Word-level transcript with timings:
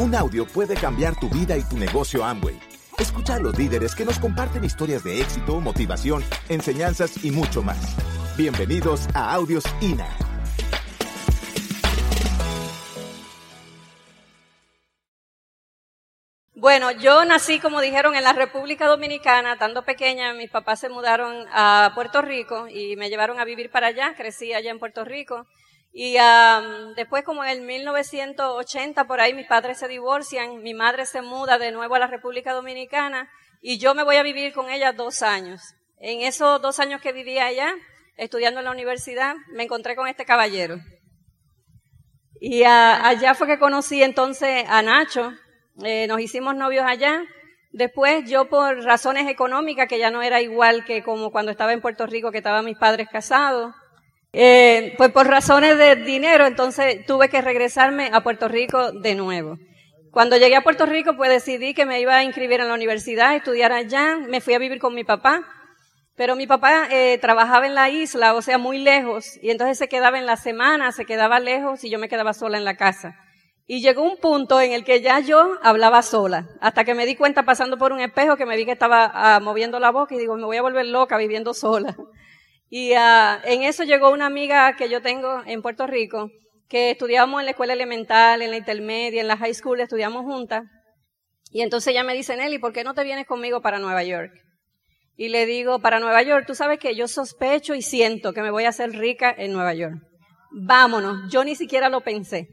Un 0.00 0.12
audio 0.16 0.44
puede 0.44 0.74
cambiar 0.74 1.14
tu 1.14 1.28
vida 1.28 1.56
y 1.56 1.62
tu 1.62 1.78
negocio 1.78 2.24
Amway. 2.24 2.58
Escucha 2.98 3.36
a 3.36 3.38
los 3.38 3.56
líderes 3.56 3.94
que 3.94 4.04
nos 4.04 4.18
comparten 4.18 4.64
historias 4.64 5.04
de 5.04 5.20
éxito, 5.20 5.60
motivación, 5.60 6.24
enseñanzas 6.48 7.24
y 7.24 7.30
mucho 7.30 7.62
más. 7.62 7.96
Bienvenidos 8.36 9.06
a 9.14 9.32
Audios 9.32 9.62
INA. 9.80 10.08
Bueno, 16.56 16.90
yo 16.90 17.24
nací, 17.24 17.60
como 17.60 17.80
dijeron, 17.80 18.16
en 18.16 18.24
la 18.24 18.32
República 18.32 18.88
Dominicana. 18.88 19.52
Estando 19.52 19.84
pequeña, 19.84 20.34
mis 20.34 20.50
papás 20.50 20.80
se 20.80 20.88
mudaron 20.88 21.46
a 21.52 21.92
Puerto 21.94 22.20
Rico 22.20 22.66
y 22.66 22.96
me 22.96 23.10
llevaron 23.10 23.38
a 23.38 23.44
vivir 23.44 23.70
para 23.70 23.88
allá. 23.88 24.14
Crecí 24.16 24.54
allá 24.54 24.72
en 24.72 24.80
Puerto 24.80 25.04
Rico. 25.04 25.46
Y 25.96 26.16
después, 26.96 27.22
como 27.22 27.44
en 27.44 27.50
el 27.50 27.60
1980, 27.60 29.06
por 29.06 29.20
ahí 29.20 29.32
mis 29.32 29.46
padres 29.46 29.78
se 29.78 29.86
divorcian, 29.86 30.60
mi 30.60 30.74
madre 30.74 31.06
se 31.06 31.22
muda 31.22 31.56
de 31.56 31.70
nuevo 31.70 31.94
a 31.94 32.00
la 32.00 32.08
República 32.08 32.52
Dominicana 32.52 33.30
y 33.62 33.78
yo 33.78 33.94
me 33.94 34.02
voy 34.02 34.16
a 34.16 34.24
vivir 34.24 34.52
con 34.52 34.70
ella 34.70 34.92
dos 34.92 35.22
años. 35.22 35.62
En 36.00 36.22
esos 36.22 36.60
dos 36.60 36.80
años 36.80 37.00
que 37.00 37.12
vivía 37.12 37.46
allá, 37.46 37.72
estudiando 38.16 38.58
en 38.58 38.64
la 38.64 38.72
universidad, 38.72 39.36
me 39.52 39.62
encontré 39.62 39.94
con 39.94 40.08
este 40.08 40.24
caballero. 40.24 40.80
Y 42.40 42.64
allá 42.64 43.34
fue 43.34 43.46
que 43.46 43.60
conocí 43.60 44.02
entonces 44.02 44.64
a 44.68 44.82
Nacho, 44.82 45.32
eh, 45.84 46.08
nos 46.08 46.20
hicimos 46.20 46.56
novios 46.56 46.84
allá. 46.84 47.22
Después 47.70 48.28
yo 48.28 48.48
por 48.48 48.82
razones 48.82 49.28
económicas, 49.28 49.86
que 49.86 50.00
ya 50.00 50.10
no 50.10 50.22
era 50.22 50.40
igual 50.40 50.84
que 50.84 51.04
como 51.04 51.30
cuando 51.30 51.52
estaba 51.52 51.72
en 51.72 51.80
Puerto 51.80 52.04
Rico, 52.04 52.32
que 52.32 52.38
estaban 52.38 52.64
mis 52.64 52.78
padres 52.78 53.08
casados, 53.08 53.72
eh, 54.34 54.94
pues 54.96 55.10
por 55.12 55.28
razones 55.28 55.78
de 55.78 55.96
dinero, 55.96 56.46
entonces 56.46 57.06
tuve 57.06 57.28
que 57.28 57.40
regresarme 57.40 58.10
a 58.12 58.22
Puerto 58.22 58.48
Rico 58.48 58.90
de 58.90 59.14
nuevo. 59.14 59.56
Cuando 60.10 60.36
llegué 60.36 60.56
a 60.56 60.62
Puerto 60.62 60.86
Rico, 60.86 61.16
pues 61.16 61.30
decidí 61.30 61.72
que 61.72 61.86
me 61.86 62.00
iba 62.00 62.16
a 62.16 62.24
inscribir 62.24 62.60
en 62.60 62.68
la 62.68 62.74
universidad, 62.74 63.34
estudiar 63.34 63.72
allá, 63.72 64.16
me 64.16 64.40
fui 64.40 64.54
a 64.54 64.58
vivir 64.58 64.80
con 64.80 64.94
mi 64.94 65.04
papá, 65.04 65.42
pero 66.16 66.36
mi 66.36 66.46
papá 66.46 66.88
eh, 66.90 67.18
trabajaba 67.18 67.66
en 67.66 67.74
la 67.74 67.90
isla, 67.90 68.34
o 68.34 68.42
sea, 68.42 68.58
muy 68.58 68.78
lejos, 68.78 69.38
y 69.42 69.50
entonces 69.50 69.78
se 69.78 69.88
quedaba 69.88 70.18
en 70.18 70.26
la 70.26 70.36
semana, 70.36 70.92
se 70.92 71.04
quedaba 71.04 71.40
lejos 71.40 71.84
y 71.84 71.90
yo 71.90 71.98
me 71.98 72.08
quedaba 72.08 72.34
sola 72.34 72.58
en 72.58 72.64
la 72.64 72.76
casa. 72.76 73.16
Y 73.66 73.80
llegó 73.80 74.02
un 74.02 74.18
punto 74.18 74.60
en 74.60 74.72
el 74.72 74.84
que 74.84 75.00
ya 75.00 75.20
yo 75.20 75.58
hablaba 75.62 76.02
sola, 76.02 76.48
hasta 76.60 76.84
que 76.84 76.94
me 76.94 77.06
di 77.06 77.16
cuenta 77.16 77.44
pasando 77.44 77.78
por 77.78 77.92
un 77.92 78.00
espejo 78.00 78.36
que 78.36 78.46
me 78.46 78.56
vi 78.56 78.66
que 78.66 78.72
estaba 78.72 79.10
ah, 79.14 79.40
moviendo 79.40 79.80
la 79.80 79.90
boca 79.90 80.14
y 80.14 80.18
digo, 80.18 80.36
me 80.36 80.44
voy 80.44 80.56
a 80.56 80.62
volver 80.62 80.86
loca 80.86 81.16
viviendo 81.16 81.54
sola. 81.54 81.96
Y 82.70 82.92
uh, 82.92 83.40
en 83.44 83.62
eso 83.62 83.84
llegó 83.84 84.10
una 84.10 84.26
amiga 84.26 84.74
que 84.76 84.88
yo 84.88 85.02
tengo 85.02 85.42
en 85.46 85.62
Puerto 85.62 85.86
Rico, 85.86 86.30
que 86.68 86.90
estudiábamos 86.90 87.40
en 87.40 87.46
la 87.46 87.50
escuela 87.52 87.72
elemental, 87.72 88.42
en 88.42 88.50
la 88.50 88.56
intermedia, 88.56 89.20
en 89.20 89.28
la 89.28 89.36
high 89.36 89.54
school, 89.54 89.80
estudiamos 89.80 90.24
juntas. 90.24 90.64
Y 91.50 91.62
entonces 91.62 91.92
ella 91.92 92.02
me 92.02 92.14
dice, 92.14 92.36
Nelly, 92.36 92.58
¿por 92.58 92.72
qué 92.72 92.82
no 92.82 92.94
te 92.94 93.04
vienes 93.04 93.26
conmigo 93.26 93.62
para 93.62 93.78
Nueva 93.78 94.02
York? 94.02 94.32
Y 95.16 95.28
le 95.28 95.46
digo, 95.46 95.78
para 95.78 96.00
Nueva 96.00 96.22
York, 96.22 96.44
tú 96.46 96.56
sabes 96.56 96.80
que 96.80 96.96
yo 96.96 97.06
sospecho 97.06 97.74
y 97.74 97.82
siento 97.82 98.32
que 98.32 98.42
me 98.42 98.50
voy 98.50 98.64
a 98.64 98.70
hacer 98.70 98.90
rica 98.90 99.32
en 99.36 99.52
Nueva 99.52 99.72
York. 99.74 99.94
Vámonos, 100.50 101.30
yo 101.30 101.44
ni 101.44 101.54
siquiera 101.54 101.88
lo 101.88 102.00
pensé. 102.00 102.48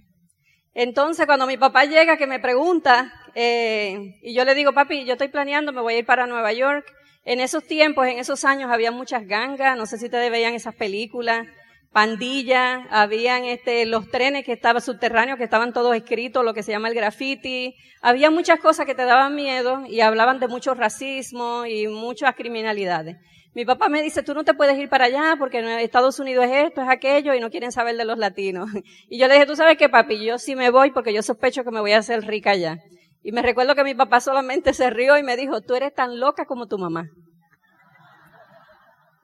Entonces, 0.73 1.25
cuando 1.25 1.47
mi 1.47 1.57
papá 1.57 1.85
llega, 1.85 2.17
que 2.17 2.27
me 2.27 2.39
pregunta, 2.39 3.11
eh, 3.33 4.19
y 4.21 4.33
yo 4.33 4.45
le 4.45 4.53
digo, 4.53 4.73
papi, 4.73 5.05
yo 5.05 5.13
estoy 5.13 5.29
planeando, 5.29 5.73
me 5.73 5.81
voy 5.81 5.95
a 5.95 5.97
ir 5.99 6.05
para 6.05 6.27
Nueva 6.27 6.53
York, 6.53 6.85
en 7.23 7.39
esos 7.39 7.63
tiempos, 7.65 8.07
en 8.07 8.17
esos 8.17 8.45
años, 8.45 8.71
había 8.71 8.91
muchas 8.91 9.27
gangas, 9.27 9.77
no 9.77 9.85
sé 9.85 9.97
si 9.97 10.05
ustedes 10.05 10.31
veían 10.31 10.53
esas 10.53 10.75
películas, 10.75 11.47
pandillas, 11.91 12.85
habían 12.89 13.43
este, 13.45 13.85
los 13.85 14.09
trenes 14.09 14.45
que 14.45 14.53
estaban 14.53 14.81
subterráneos, 14.81 15.37
que 15.37 15.43
estaban 15.43 15.73
todos 15.73 15.95
escritos, 15.95 16.43
lo 16.43 16.53
que 16.53 16.63
se 16.63 16.71
llama 16.71 16.87
el 16.87 16.95
graffiti, 16.95 17.75
había 18.01 18.31
muchas 18.31 18.59
cosas 18.59 18.85
que 18.85 18.95
te 18.95 19.05
daban 19.05 19.35
miedo 19.35 19.83
y 19.87 20.01
hablaban 20.01 20.39
de 20.39 20.47
mucho 20.47 20.73
racismo 20.73 21.65
y 21.65 21.87
muchas 21.87 22.35
criminalidades. 22.35 23.17
Mi 23.53 23.65
papá 23.65 23.89
me 23.89 24.01
dice, 24.01 24.23
tú 24.23 24.33
no 24.33 24.45
te 24.45 24.53
puedes 24.53 24.79
ir 24.79 24.87
para 24.87 25.05
allá 25.05 25.35
porque 25.37 25.59
en 25.59 25.67
Estados 25.67 26.17
Unidos 26.19 26.45
es 26.45 26.67
esto, 26.67 26.81
es 26.81 26.87
aquello 26.87 27.35
y 27.35 27.41
no 27.41 27.49
quieren 27.49 27.73
saber 27.73 27.97
de 27.97 28.05
los 28.05 28.17
latinos. 28.17 28.69
Y 29.09 29.19
yo 29.19 29.27
le 29.27 29.33
dije, 29.33 29.45
tú 29.45 29.57
sabes 29.57 29.77
qué, 29.77 29.89
papi, 29.89 30.25
yo 30.25 30.37
sí 30.39 30.55
me 30.55 30.69
voy 30.69 30.91
porque 30.91 31.13
yo 31.13 31.21
sospecho 31.21 31.65
que 31.65 31.71
me 31.71 31.81
voy 31.81 31.91
a 31.91 31.97
hacer 31.97 32.25
rica 32.25 32.51
allá. 32.51 32.77
Y 33.23 33.31
me 33.31 33.41
recuerdo 33.41 33.75
que 33.75 33.83
mi 33.83 33.93
papá 33.93 34.19
solamente 34.19 34.73
se 34.73 34.89
rió 34.89 35.17
y 35.17 35.23
me 35.23 35.37
dijo, 35.37 35.61
tú 35.61 35.75
eres 35.75 35.93
tan 35.93 36.19
loca 36.19 36.45
como 36.45 36.67
tu 36.67 36.77
mamá. 36.77 37.09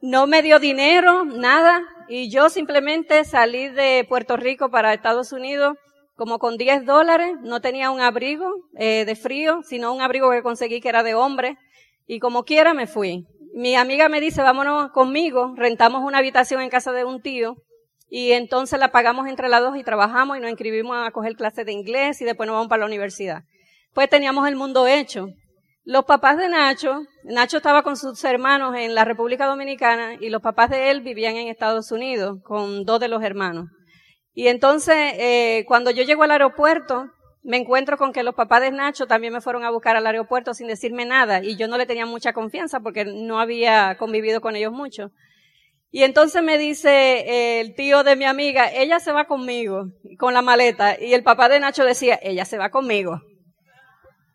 No 0.02 0.28
me 0.28 0.44
dio 0.44 0.60
dinero, 0.60 1.26
nada, 1.26 1.82
y 2.08 2.30
yo 2.30 2.50
simplemente 2.50 3.24
salí 3.26 3.70
de 3.70 4.06
Puerto 4.08 4.38
Rico 4.38 4.70
para 4.70 4.94
Estados 4.94 5.32
Unidos 5.32 5.76
como 6.16 6.40
con 6.40 6.58
10 6.58 6.86
dólares, 6.86 7.36
no 7.42 7.62
tenía 7.62 7.92
un 7.92 8.02
abrigo 8.02 8.52
eh, 8.76 9.06
de 9.06 9.16
frío, 9.16 9.62
sino 9.64 9.94
un 9.94 10.02
abrigo 10.02 10.32
que 10.32 10.42
conseguí 10.42 10.82
que 10.82 10.90
era 10.90 11.04
de 11.04 11.14
hombre, 11.14 11.58
y 12.08 12.20
como 12.20 12.44
quiera 12.44 12.74
me 12.74 12.88
fui. 12.88 13.28
Mi 13.54 13.76
amiga 13.76 14.10
me 14.10 14.20
dice, 14.20 14.42
vámonos 14.42 14.92
conmigo, 14.92 15.54
rentamos 15.56 16.04
una 16.04 16.18
habitación 16.18 16.62
en 16.62 16.70
casa 16.70 16.92
de 16.92 17.06
un 17.06 17.22
tío, 17.22 17.56
y 18.10 18.32
entonces 18.32 18.80
la 18.80 18.92
pagamos 18.92 19.28
entre 19.28 19.48
las 19.48 19.62
dos 19.62 19.78
y 19.78 19.84
trabajamos 19.84 20.38
y 20.38 20.40
nos 20.40 20.50
inscribimos 20.50 20.98
a 20.98 21.12
coger 21.12 21.36
clases 21.36 21.66
de 21.66 21.74
inglés 21.74 22.22
y 22.22 22.26
después 22.26 22.48
nos 22.48 22.56
vamos 22.56 22.70
para 22.70 22.80
la 22.80 22.86
universidad 22.86 23.44
pues 23.98 24.12
teníamos 24.12 24.48
el 24.48 24.56
mundo 24.56 24.86
hecho. 24.86 25.30
Los 25.84 26.06
papás 26.06 26.38
de 26.38 26.48
Nacho, 26.50 27.02
Nacho 27.24 27.58
estaba 27.58 27.82
con 27.82 27.98
sus 27.98 28.24
hermanos 28.26 28.76
en 28.78 28.94
la 28.94 29.06
República 29.06 29.48
Dominicana 29.48 30.18
y 30.22 30.30
los 30.30 30.44
papás 30.44 30.70
de 30.70 30.92
él 30.92 31.02
vivían 31.02 31.36
en 31.36 31.48
Estados 31.48 31.92
Unidos 31.92 32.38
con 32.44 32.86
dos 32.86 33.00
de 33.00 33.08
los 33.08 33.24
hermanos. 33.24 33.70
Y 34.36 34.50
entonces, 34.50 34.96
eh, 35.18 35.66
cuando 35.68 35.90
yo 35.90 36.04
llego 36.04 36.22
al 36.22 36.30
aeropuerto, 36.30 37.08
me 37.42 37.58
encuentro 37.58 37.98
con 37.98 38.14
que 38.14 38.22
los 38.22 38.36
papás 38.36 38.62
de 38.62 38.70
Nacho 38.70 39.08
también 39.08 39.34
me 39.34 39.42
fueron 39.42 39.64
a 39.64 39.72
buscar 39.72 39.96
al 39.96 40.06
aeropuerto 40.06 40.54
sin 40.54 40.68
decirme 40.68 41.06
nada 41.06 41.44
y 41.44 41.56
yo 41.58 41.68
no 41.68 41.80
le 41.80 41.88
tenía 41.88 42.06
mucha 42.06 42.34
confianza 42.34 42.82
porque 42.82 43.04
no 43.04 43.40
había 43.40 43.98
convivido 43.98 44.42
con 44.42 44.56
ellos 44.56 44.74
mucho. 44.74 45.10
Y 45.90 46.04
entonces 46.04 46.44
me 46.44 46.60
dice 46.60 46.92
eh, 46.92 47.62
el 47.62 47.74
tío 47.74 48.04
de 48.04 48.16
mi 48.16 48.26
amiga, 48.26 48.72
ella 48.72 49.00
se 49.00 49.12
va 49.12 49.26
conmigo, 49.26 49.86
con 50.20 50.36
la 50.36 50.44
maleta. 50.44 51.02
Y 51.02 51.16
el 51.16 51.24
papá 51.24 51.50
de 51.50 51.60
Nacho 51.60 51.84
decía, 51.84 52.20
ella 52.22 52.46
se 52.46 52.60
va 52.60 52.70
conmigo. 52.70 53.24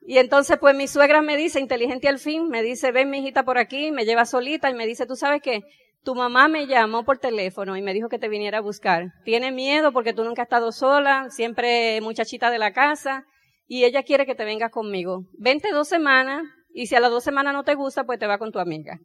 Y 0.05 0.19
entonces, 0.19 0.59
pues 0.59 0.75
mi 0.75 0.89
suegra 0.89 1.23
me 1.23 1.37
dice, 1.37 1.61
inteligente 1.61 2.09
al 2.09 2.19
fin, 2.19 2.49
me 2.49 2.63
dice, 2.63 2.91
ven 2.91 3.09
mi 3.11 3.19
hijita 3.19 3.45
por 3.45 3.59
aquí, 3.59 3.93
me 3.93 4.05
lleva 4.05 4.25
solita 4.25 4.69
y 4.69 4.75
me 4.75 4.87
dice, 4.87 5.07
tú 5.07 5.15
sabes 5.15 5.41
qué, 5.43 5.63
tu 6.03 6.17
mamá 6.17 6.49
me 6.49 6.67
llamó 6.67 7.05
por 7.05 7.19
teléfono 7.19 7.77
y 7.77 7.83
me 7.83 7.95
dijo 7.95 8.09
que 8.09 8.19
te 8.19 8.29
viniera 8.29 8.59
a 8.59 8.63
buscar. 8.63 9.13
Tiene 9.25 9.53
miedo 9.53 9.93
porque 9.93 10.13
tú 10.13 10.25
nunca 10.25 10.43
has 10.43 10.47
estado 10.47 10.73
sola, 10.73 11.31
siempre 11.31 12.01
muchachita 12.01 12.51
de 12.51 12.59
la 12.59 12.73
casa, 12.73 13.25
y 13.69 13.85
ella 13.85 14.03
quiere 14.03 14.27
que 14.27 14.35
te 14.35 14.45
vengas 14.45 14.73
conmigo. 14.73 15.23
Vente 15.39 15.71
dos 15.71 15.89
semanas, 15.89 16.43
y 16.75 16.87
si 16.87 16.97
a 16.97 17.01
las 17.01 17.11
dos 17.11 17.23
semanas 17.23 17.55
no 17.55 17.63
te 17.63 17.75
gusta, 17.75 18.05
pues 18.05 18.19
te 18.19 18.27
va 18.27 18.39
con 18.39 18.51
tu 18.51 18.59
amiga. 18.59 18.99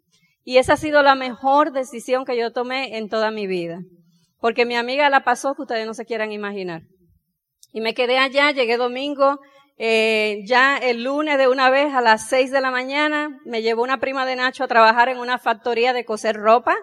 Y 0.44 0.58
esa 0.58 0.74
ha 0.74 0.78
sido 0.78 1.04
la 1.04 1.14
mejor 1.14 1.72
decisión 1.72 2.26
que 2.26 2.38
yo 2.38 2.52
tomé 2.52 2.98
en 2.98 3.10
toda 3.10 3.30
mi 3.30 3.46
vida. 3.46 3.82
Porque 4.40 4.66
mi 4.66 4.76
amiga 4.76 5.10
la 5.10 5.24
pasó 5.24 5.54
que 5.54 5.64
ustedes 5.64 5.86
no 5.86 5.94
se 5.94 6.06
quieran 6.06 6.32
imaginar. 6.32 6.84
Y 7.74 7.82
me 7.82 7.94
quedé 7.94 8.18
allá, 8.18 8.52
llegué 8.52 8.78
domingo, 8.78 9.40
eh, 9.80 10.42
ya 10.46 10.78
el 10.78 11.04
lunes 11.04 11.38
de 11.38 11.48
una 11.48 11.70
vez 11.70 11.94
a 11.94 12.02
las 12.02 12.28
seis 12.28 12.52
de 12.52 12.62
la 12.62 12.72
mañana 12.72 13.40
me 13.46 13.62
llevó 13.62 13.84
una 13.84 14.00
prima 14.00 14.26
de 14.26 14.36
Nacho 14.36 14.64
a 14.64 14.68
trabajar 14.68 15.10
en 15.10 15.20
una 15.20 15.38
factoría 15.38 15.94
de 15.94 16.04
coser 16.04 16.36
ropa. 16.36 16.76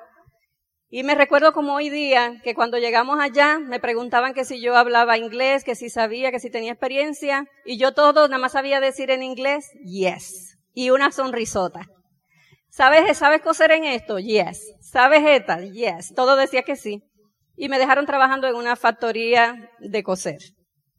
Y 0.89 1.03
me 1.03 1.17
recuerdo 1.17 1.53
como 1.53 1.75
hoy 1.75 1.91
día 1.91 2.41
que 2.45 2.55
cuando 2.55 2.79
llegamos 2.79 3.19
allá 3.19 3.59
me 3.59 3.81
preguntaban 3.81 4.33
que 4.33 4.45
si 4.45 4.61
yo 4.61 4.77
hablaba 4.77 5.19
inglés, 5.19 5.65
que 5.65 5.75
si 5.75 5.91
sabía, 5.91 6.31
que 6.31 6.39
si 6.39 6.51
tenía 6.51 6.71
experiencia. 6.71 7.47
Y 7.65 7.79
yo 7.79 7.95
todo 7.95 8.29
nada 8.29 8.39
más 8.39 8.53
sabía 8.53 8.79
decir 8.79 9.11
en 9.11 9.25
inglés, 9.25 9.73
yes. 9.85 10.57
Y 10.73 10.91
una 10.91 11.11
sonrisota. 11.11 11.81
¿Sabes, 12.69 13.19
¿Sabes 13.19 13.43
coser 13.43 13.73
en 13.73 13.85
esto? 13.85 14.21
Yes. 14.21 14.73
¿Sabes 14.81 15.23
esta? 15.27 15.61
Yes. 15.61 16.13
Todo 16.15 16.37
decía 16.37 16.63
que 16.63 16.77
sí. 16.77 17.03
Y 17.57 17.69
me 17.69 17.81
dejaron 17.81 18.07
trabajando 18.07 18.47
en 18.47 18.55
una 18.55 18.77
factoría 18.77 19.71
de 19.81 20.03
coser. 20.05 20.39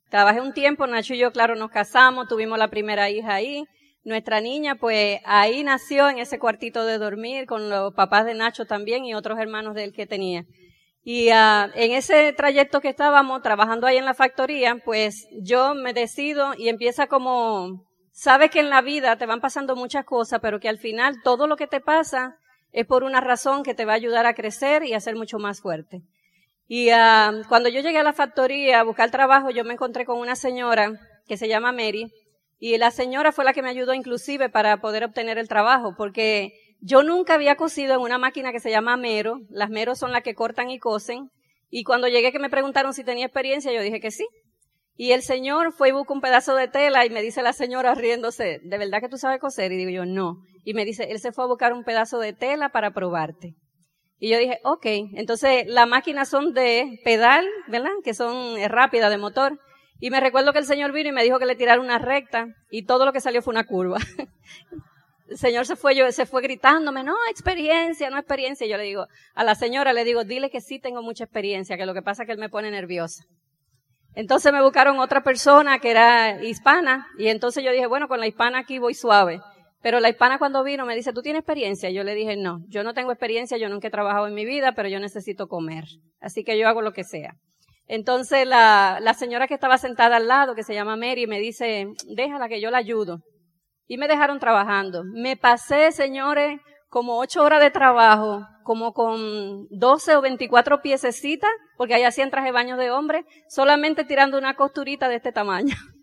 Trabajé 0.10 0.42
un 0.42 0.54
tiempo, 0.54 0.86
Nacho 0.88 1.14
y 1.14 1.18
yo, 1.18 1.32
claro, 1.32 1.56
nos 1.56 1.72
casamos, 1.72 2.28
tuvimos 2.28 2.58
la 2.58 2.70
primera 2.70 3.10
hija 3.10 3.34
ahí. 3.34 3.66
Nuestra 4.04 4.40
niña, 4.40 4.76
pues 4.76 5.20
ahí 5.26 5.64
nació 5.64 6.10
en 6.10 6.20
ese 6.20 6.38
cuartito 6.38 6.86
de 6.86 7.00
dormir 7.00 7.48
con 7.48 7.70
los 7.70 7.94
papás 7.94 8.26
de 8.26 8.36
Nacho 8.36 8.66
también 8.66 9.04
y 9.06 9.16
otros 9.16 9.40
hermanos 9.40 9.74
de 9.74 9.86
él 9.86 9.94
que 9.94 10.06
tenía. 10.06 10.46
Y 11.04 11.30
uh, 11.30 11.70
en 11.76 11.92
ese 11.92 12.34
trayecto 12.34 12.82
que 12.82 12.90
estábamos 12.90 13.42
trabajando 13.42 13.88
ahí 13.88 13.98
en 13.98 14.06
la 14.06 14.14
factoría, 14.16 14.78
pues 14.84 15.28
yo 15.42 15.76
me 15.76 15.94
decido 15.94 16.54
y 16.58 16.70
empieza 16.70 17.08
como, 17.08 17.86
sabes 18.12 18.50
que 18.50 18.60
en 18.60 18.72
la 18.72 18.82
vida 18.82 19.16
te 19.16 19.26
van 19.26 19.40
pasando 19.40 19.76
muchas 19.76 20.06
cosas, 20.06 20.40
pero 20.42 20.60
que 20.60 20.70
al 20.70 20.80
final 20.80 21.22
todo 21.24 21.46
lo 21.46 21.58
que 21.58 21.68
te 21.68 21.80
pasa 21.80 22.38
es 22.72 22.88
por 22.88 23.04
una 23.04 23.22
razón 23.22 23.64
que 23.64 23.76
te 23.76 23.86
va 23.86 23.94
a 23.94 23.98
ayudar 23.98 24.26
a 24.26 24.34
crecer 24.34 24.84
y 24.84 24.94
a 24.94 25.00
ser 25.00 25.16
mucho 25.16 25.38
más 25.38 25.62
fuerte. 25.62 26.02
Y 26.68 26.90
uh, 26.90 27.44
cuando 27.48 27.70
yo 27.70 27.82
llegué 27.82 28.00
a 28.00 28.04
la 28.04 28.14
factoría 28.14 28.80
a 28.80 28.84
buscar 28.84 29.12
trabajo, 29.12 29.52
yo 29.52 29.64
me 29.64 29.74
encontré 29.74 30.06
con 30.06 30.20
una 30.20 30.36
señora 30.36 31.00
que 31.28 31.38
se 31.38 31.48
llama 31.48 31.72
Mary. 31.72 32.12
Y 32.58 32.78
la 32.78 32.92
señora 32.92 33.32
fue 33.32 33.46
la 33.46 33.54
que 33.54 33.62
me 33.62 33.70
ayudó 33.70 33.94
inclusive 33.94 34.50
para 34.50 34.78
poder 34.78 35.04
obtener 35.04 35.38
el 35.38 35.48
trabajo, 35.48 35.94
porque 35.98 36.54
yo 36.80 37.04
nunca 37.04 37.36
había 37.36 37.56
cosido 37.56 37.96
en 37.96 38.02
una 38.02 38.18
máquina 38.18 38.52
que 38.52 38.60
se 38.60 38.72
llama 38.72 38.98
mero. 38.98 39.40
Las 39.50 39.70
meros 39.70 40.00
son 40.00 40.12
las 40.12 40.24
que 40.24 40.36
cortan 40.36 40.70
y 40.70 40.80
cosen. 40.80 41.30
Y 41.70 41.84
cuando 41.84 42.08
llegué 42.08 42.32
que 42.32 42.40
me 42.40 42.50
preguntaron 42.50 42.94
si 42.94 43.04
tenía 43.04 43.26
experiencia, 43.26 43.72
yo 43.74 43.82
dije 43.82 44.00
que 44.00 44.12
sí. 44.12 44.26
Y 44.98 45.12
el 45.12 45.22
señor 45.22 45.74
fue 45.74 45.90
y 45.90 45.92
buscó 45.92 46.14
un 46.14 46.22
pedazo 46.22 46.56
de 46.56 46.70
tela 46.70 47.06
y 47.06 47.10
me 47.10 47.22
dice 47.22 47.42
la 47.42 47.54
señora 47.54 47.96
riéndose, 47.96 48.60
¿de 48.64 48.78
verdad 48.78 49.02
que 49.02 49.10
tú 49.10 49.18
sabes 49.18 49.42
coser? 49.42 49.72
Y 49.74 49.78
digo 49.78 49.92
yo, 49.92 50.06
no. 50.06 50.38
Y 50.64 50.74
me 50.74 50.86
dice, 50.86 51.12
él 51.12 51.20
se 51.20 51.34
fue 51.34 51.44
a 51.44 51.48
buscar 51.48 51.74
un 51.74 51.84
pedazo 51.84 52.18
de 52.20 52.34
tela 52.34 52.70
para 52.70 52.92
probarte. 52.92 53.56
Y 54.20 54.30
yo 54.30 54.38
dije, 54.38 54.60
ok. 54.64 54.86
Entonces, 55.14 55.66
las 55.68 55.88
máquinas 55.88 56.30
son 56.30 56.54
de 56.54 57.00
pedal, 57.04 57.46
¿verdad? 57.68 57.92
Que 58.04 58.14
son 58.14 58.58
rápidas, 58.70 59.12
de 59.12 59.18
motor. 59.18 59.60
Y 60.00 60.10
me 60.10 60.20
recuerdo 60.20 60.54
que 60.54 60.60
el 60.60 60.66
señor 60.66 60.92
vino 60.92 61.10
y 61.10 61.14
me 61.14 61.24
dijo 61.24 61.40
que 61.40 61.46
le 61.46 61.56
tirara 61.56 61.82
una 61.82 62.00
recta 62.00 62.48
y 62.70 62.86
todo 62.86 63.06
lo 63.06 63.14
que 63.14 63.22
salió 63.22 63.42
fue 63.42 63.54
una 63.54 63.66
curva. 63.66 63.98
el 65.30 65.38
señor 65.38 65.66
se 65.66 65.76
fue, 65.76 65.96
yo, 65.96 66.12
se 66.12 66.26
fue 66.26 66.42
gritándome, 66.42 67.04
no, 67.04 67.16
experiencia, 67.30 68.10
no 68.10 68.18
experiencia. 68.18 68.68
Y 68.68 68.70
yo 68.70 68.78
le 68.78 68.84
digo, 68.84 69.08
a 69.34 69.44
la 69.44 69.56
señora 69.56 69.94
le 69.94 70.04
digo, 70.04 70.24
dile 70.24 70.50
que 70.50 70.62
sí 70.62 70.80
tengo 70.80 71.02
mucha 71.02 71.24
experiencia, 71.24 71.78
que 71.78 71.86
lo 71.86 71.94
que 71.94 72.02
pasa 72.02 72.24
es 72.24 72.28
que 72.28 72.34
él 72.34 72.40
me 72.40 72.50
pone 72.50 72.72
nerviosa. 72.72 73.24
Entonces 74.16 74.52
me 74.54 74.62
buscaron 74.62 75.00
otra 75.00 75.24
persona 75.24 75.80
que 75.80 75.92
era 75.92 76.42
hispana 76.42 77.08
y 77.18 77.28
entonces 77.28 77.64
yo 77.64 77.72
dije, 77.72 77.88
bueno, 77.88 78.08
con 78.08 78.20
la 78.20 78.28
hispana 78.28 78.60
aquí 78.60 78.80
voy 78.80 78.94
suave. 78.94 79.42
Pero 79.86 80.00
la 80.00 80.10
hispana 80.10 80.40
cuando 80.40 80.64
vino 80.64 80.84
me 80.84 80.96
dice, 80.96 81.14
¿tú 81.14 81.22
tienes 81.22 81.42
experiencia? 81.42 81.92
Yo 81.92 82.04
le 82.04 82.16
dije, 82.16 82.36
no, 82.36 82.58
yo 82.70 82.84
no 82.84 82.96
tengo 82.96 83.12
experiencia, 83.12 83.56
yo 83.60 83.70
nunca 83.70 83.88
he 83.88 83.92
trabajado 83.92 84.26
en 84.26 84.34
mi 84.34 84.44
vida, 84.44 84.72
pero 84.76 84.90
yo 84.90 85.00
necesito 85.00 85.48
comer. 85.48 85.84
Así 86.20 86.44
que 86.44 86.58
yo 86.58 86.68
hago 86.68 86.82
lo 86.82 86.92
que 86.92 87.04
sea. 87.04 87.36
Entonces 87.86 88.48
la, 88.48 88.98
la 89.00 89.14
señora 89.14 89.48
que 89.48 89.54
estaba 89.54 89.78
sentada 89.78 90.16
al 90.16 90.28
lado, 90.28 90.56
que 90.56 90.64
se 90.64 90.74
llama 90.74 90.96
Mary, 90.96 91.28
me 91.28 91.40
dice, 91.40 91.86
déjala 92.08 92.50
que 92.50 92.60
yo 92.60 92.72
la 92.72 92.80
ayudo. 92.80 93.20
Y 93.86 94.00
me 94.00 94.08
dejaron 94.08 94.40
trabajando. 94.40 95.04
Me 95.04 95.38
pasé, 95.38 95.92
señores, 95.92 96.60
como 96.90 97.20
ocho 97.20 97.44
horas 97.44 97.62
de 97.62 97.70
trabajo, 97.70 98.42
como 98.64 98.92
con 98.92 99.68
doce 99.70 100.16
o 100.16 100.22
veinticuatro 100.22 100.82
piececitas, 100.82 101.52
porque 101.78 101.94
ahí 101.94 102.02
hacían 102.02 102.32
traje 102.32 102.52
baño 102.52 102.76
de 102.76 102.90
hombre, 102.90 103.24
solamente 103.50 104.04
tirando 104.04 104.40
una 104.40 104.56
costurita 104.56 105.10
de 105.10 105.18
este 105.18 105.32
tamaño. 105.32 105.76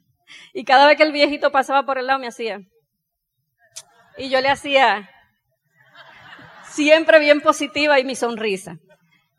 Y 0.55 0.65
cada 0.65 0.87
vez 0.87 0.97
que 0.97 1.03
el 1.03 1.13
viejito 1.13 1.53
pasaba 1.53 1.85
por 1.85 1.99
el 1.99 2.07
lado 2.07 2.19
me 2.19 2.29
hacía. 2.29 2.61
Y 4.19 4.29
yo 4.29 4.41
le 4.41 4.49
hacía 4.49 5.09
siempre 6.73 7.19
bien 7.19 7.41
positiva 7.41 7.99
y 8.01 8.05
mi 8.05 8.15
sonrisa. 8.15 8.79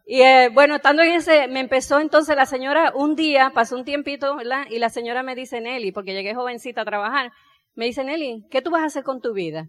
Y 0.05 0.21
eh, 0.21 0.49
bueno, 0.53 0.75
estando 0.75 1.01
en 1.01 1.13
ese, 1.13 1.47
me 1.47 1.61
empezó 1.61 1.99
entonces 1.99 2.35
la 2.35 2.45
señora, 2.45 2.91
un 2.93 3.15
día, 3.15 3.51
pasó 3.53 3.75
un 3.75 3.85
tiempito, 3.85 4.35
¿verdad? 4.35 4.65
Y 4.69 4.79
la 4.79 4.89
señora 4.89 5.23
me 5.23 5.35
dice, 5.35 5.61
Nelly, 5.61 5.91
porque 5.91 6.13
llegué 6.13 6.35
jovencita 6.35 6.81
a 6.81 6.85
trabajar, 6.85 7.31
me 7.75 7.85
dice, 7.85 8.03
Nelly, 8.03 8.45
¿qué 8.51 8.61
tú 8.61 8.69
vas 8.69 8.83
a 8.83 8.87
hacer 8.87 9.03
con 9.03 9.21
tu 9.21 9.33
vida? 9.33 9.67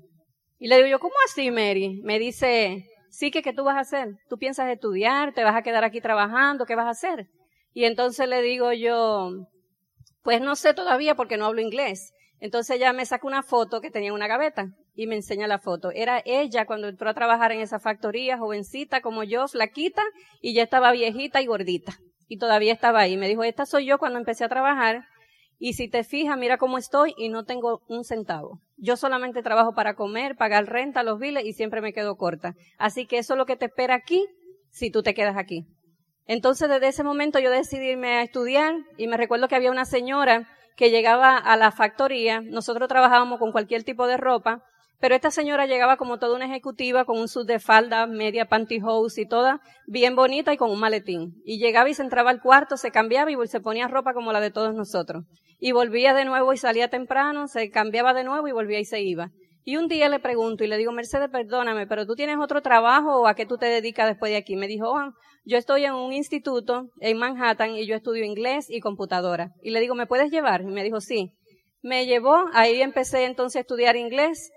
Y 0.58 0.68
le 0.68 0.76
digo 0.76 0.88
yo, 0.88 0.98
¿cómo 0.98 1.14
así, 1.26 1.50
Mary? 1.50 2.00
Me 2.02 2.18
dice, 2.18 2.86
sí, 3.10 3.30
que 3.30 3.42
¿qué 3.42 3.52
tú 3.52 3.64
vas 3.64 3.76
a 3.76 3.80
hacer? 3.80 4.16
¿Tú 4.28 4.36
piensas 4.36 4.68
estudiar? 4.70 5.32
¿Te 5.32 5.44
vas 5.44 5.54
a 5.54 5.62
quedar 5.62 5.84
aquí 5.84 6.00
trabajando? 6.00 6.66
¿Qué 6.66 6.74
vas 6.74 6.86
a 6.86 6.90
hacer? 6.90 7.28
Y 7.72 7.84
entonces 7.84 8.28
le 8.28 8.42
digo 8.42 8.72
yo, 8.72 9.30
pues 10.22 10.40
no 10.40 10.56
sé 10.56 10.74
todavía 10.74 11.14
porque 11.14 11.36
no 11.36 11.46
hablo 11.46 11.60
inglés. 11.60 12.12
Entonces 12.40 12.76
ella 12.76 12.92
me 12.92 13.06
saca 13.06 13.26
una 13.26 13.42
foto 13.42 13.80
que 13.80 13.90
tenía 13.90 14.12
una 14.12 14.26
gaveta 14.26 14.68
y 14.94 15.06
me 15.06 15.16
enseña 15.16 15.46
la 15.46 15.58
foto. 15.58 15.90
Era 15.90 16.22
ella 16.24 16.66
cuando 16.66 16.88
entró 16.88 17.08
a 17.10 17.14
trabajar 17.14 17.52
en 17.52 17.60
esa 17.60 17.80
factoría, 17.80 18.38
jovencita 18.38 19.00
como 19.00 19.24
yo, 19.24 19.48
flaquita, 19.48 20.02
y 20.40 20.54
ya 20.54 20.62
estaba 20.62 20.92
viejita 20.92 21.42
y 21.42 21.46
gordita. 21.46 21.98
Y 22.28 22.38
todavía 22.38 22.72
estaba 22.72 23.00
ahí. 23.00 23.16
Me 23.16 23.28
dijo, 23.28 23.44
esta 23.44 23.66
soy 23.66 23.86
yo 23.86 23.98
cuando 23.98 24.18
empecé 24.18 24.44
a 24.44 24.48
trabajar. 24.48 25.04
Y 25.58 25.74
si 25.74 25.88
te 25.88 26.04
fijas, 26.04 26.38
mira 26.38 26.58
cómo 26.58 26.78
estoy 26.78 27.14
y 27.16 27.28
no 27.28 27.44
tengo 27.44 27.82
un 27.88 28.04
centavo. 28.04 28.60
Yo 28.76 28.96
solamente 28.96 29.42
trabajo 29.42 29.74
para 29.74 29.94
comer, 29.94 30.36
pagar 30.36 30.66
renta, 30.66 31.02
los 31.02 31.18
biles 31.18 31.44
y 31.44 31.52
siempre 31.52 31.80
me 31.80 31.92
quedo 31.92 32.16
corta. 32.16 32.54
Así 32.78 33.06
que 33.06 33.18
eso 33.18 33.34
es 33.34 33.38
lo 33.38 33.46
que 33.46 33.56
te 33.56 33.66
espera 33.66 33.94
aquí 33.94 34.26
si 34.70 34.90
tú 34.90 35.02
te 35.02 35.14
quedas 35.14 35.36
aquí. 35.36 35.66
Entonces 36.26 36.68
desde 36.68 36.88
ese 36.88 37.04
momento 37.04 37.38
yo 37.38 37.50
decidí 37.50 37.90
irme 37.90 38.16
a 38.16 38.22
estudiar 38.22 38.74
y 38.96 39.06
me 39.06 39.16
recuerdo 39.16 39.46
que 39.46 39.54
había 39.54 39.70
una 39.70 39.84
señora 39.84 40.48
que 40.76 40.90
llegaba 40.90 41.36
a 41.36 41.56
la 41.56 41.70
factoría. 41.70 42.40
Nosotros 42.40 42.88
trabajábamos 42.88 43.38
con 43.38 43.52
cualquier 43.52 43.84
tipo 43.84 44.06
de 44.06 44.16
ropa 44.16 44.64
pero 45.04 45.16
esta 45.16 45.30
señora 45.30 45.66
llegaba 45.66 45.98
como 45.98 46.18
toda 46.18 46.34
una 46.34 46.46
ejecutiva 46.46 47.04
con 47.04 47.18
un 47.18 47.28
sud 47.28 47.46
de 47.46 47.58
falda, 47.58 48.06
media 48.06 48.46
pantyhose 48.46 49.20
y 49.20 49.28
toda 49.28 49.60
bien 49.86 50.16
bonita 50.16 50.50
y 50.54 50.56
con 50.56 50.70
un 50.70 50.80
maletín. 50.80 51.42
Y 51.44 51.58
llegaba 51.58 51.90
y 51.90 51.94
se 51.94 52.00
entraba 52.00 52.30
al 52.30 52.40
cuarto, 52.40 52.78
se 52.78 52.90
cambiaba 52.90 53.30
y 53.30 53.36
se 53.46 53.60
ponía 53.60 53.86
ropa 53.86 54.14
como 54.14 54.32
la 54.32 54.40
de 54.40 54.50
todos 54.50 54.74
nosotros. 54.74 55.26
Y 55.58 55.72
volvía 55.72 56.14
de 56.14 56.24
nuevo 56.24 56.54
y 56.54 56.56
salía 56.56 56.88
temprano, 56.88 57.48
se 57.48 57.68
cambiaba 57.68 58.14
de 58.14 58.24
nuevo 58.24 58.48
y 58.48 58.52
volvía 58.52 58.80
y 58.80 58.86
se 58.86 59.02
iba. 59.02 59.28
Y 59.62 59.76
un 59.76 59.88
día 59.88 60.08
le 60.08 60.20
pregunto 60.20 60.64
y 60.64 60.68
le 60.68 60.78
digo, 60.78 60.90
Mercedes, 60.90 61.28
perdóname, 61.28 61.86
pero 61.86 62.06
tú 62.06 62.14
tienes 62.14 62.38
otro 62.40 62.62
trabajo 62.62 63.20
o 63.20 63.26
a 63.26 63.34
qué 63.34 63.44
tú 63.44 63.58
te 63.58 63.66
dedicas 63.66 64.08
después 64.08 64.32
de 64.32 64.38
aquí? 64.38 64.56
Me 64.56 64.68
dijo, 64.68 64.90
oh, 64.90 65.12
yo 65.44 65.58
estoy 65.58 65.84
en 65.84 65.92
un 65.92 66.14
instituto 66.14 66.88
en 67.00 67.18
Manhattan 67.18 67.76
y 67.76 67.86
yo 67.86 67.94
estudio 67.94 68.24
inglés 68.24 68.70
y 68.70 68.80
computadora. 68.80 69.50
Y 69.62 69.68
le 69.68 69.80
digo, 69.80 69.94
¿me 69.94 70.06
puedes 70.06 70.30
llevar? 70.30 70.62
Y 70.62 70.68
me 70.68 70.82
dijo, 70.82 71.02
sí. 71.02 71.34
Me 71.82 72.06
llevó, 72.06 72.46
ahí 72.54 72.80
empecé 72.80 73.26
entonces 73.26 73.56
a 73.56 73.60
estudiar 73.60 73.96
inglés 73.96 74.50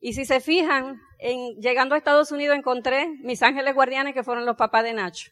y 0.00 0.14
si 0.14 0.24
se 0.24 0.40
fijan, 0.40 0.98
en, 1.18 1.56
llegando 1.60 1.94
a 1.94 1.98
Estados 1.98 2.32
Unidos 2.32 2.56
encontré 2.56 3.06
mis 3.22 3.42
ángeles 3.42 3.74
guardianes 3.74 4.14
que 4.14 4.24
fueron 4.24 4.46
los 4.46 4.56
papás 4.56 4.82
de 4.82 4.94
Nacho. 4.94 5.30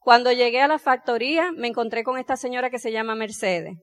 Cuando 0.00 0.32
llegué 0.32 0.60
a 0.60 0.68
la 0.68 0.78
factoría 0.78 1.52
me 1.52 1.68
encontré 1.68 2.02
con 2.02 2.18
esta 2.18 2.36
señora 2.36 2.68
que 2.68 2.80
se 2.80 2.90
llama 2.90 3.14
Mercedes. 3.14 3.76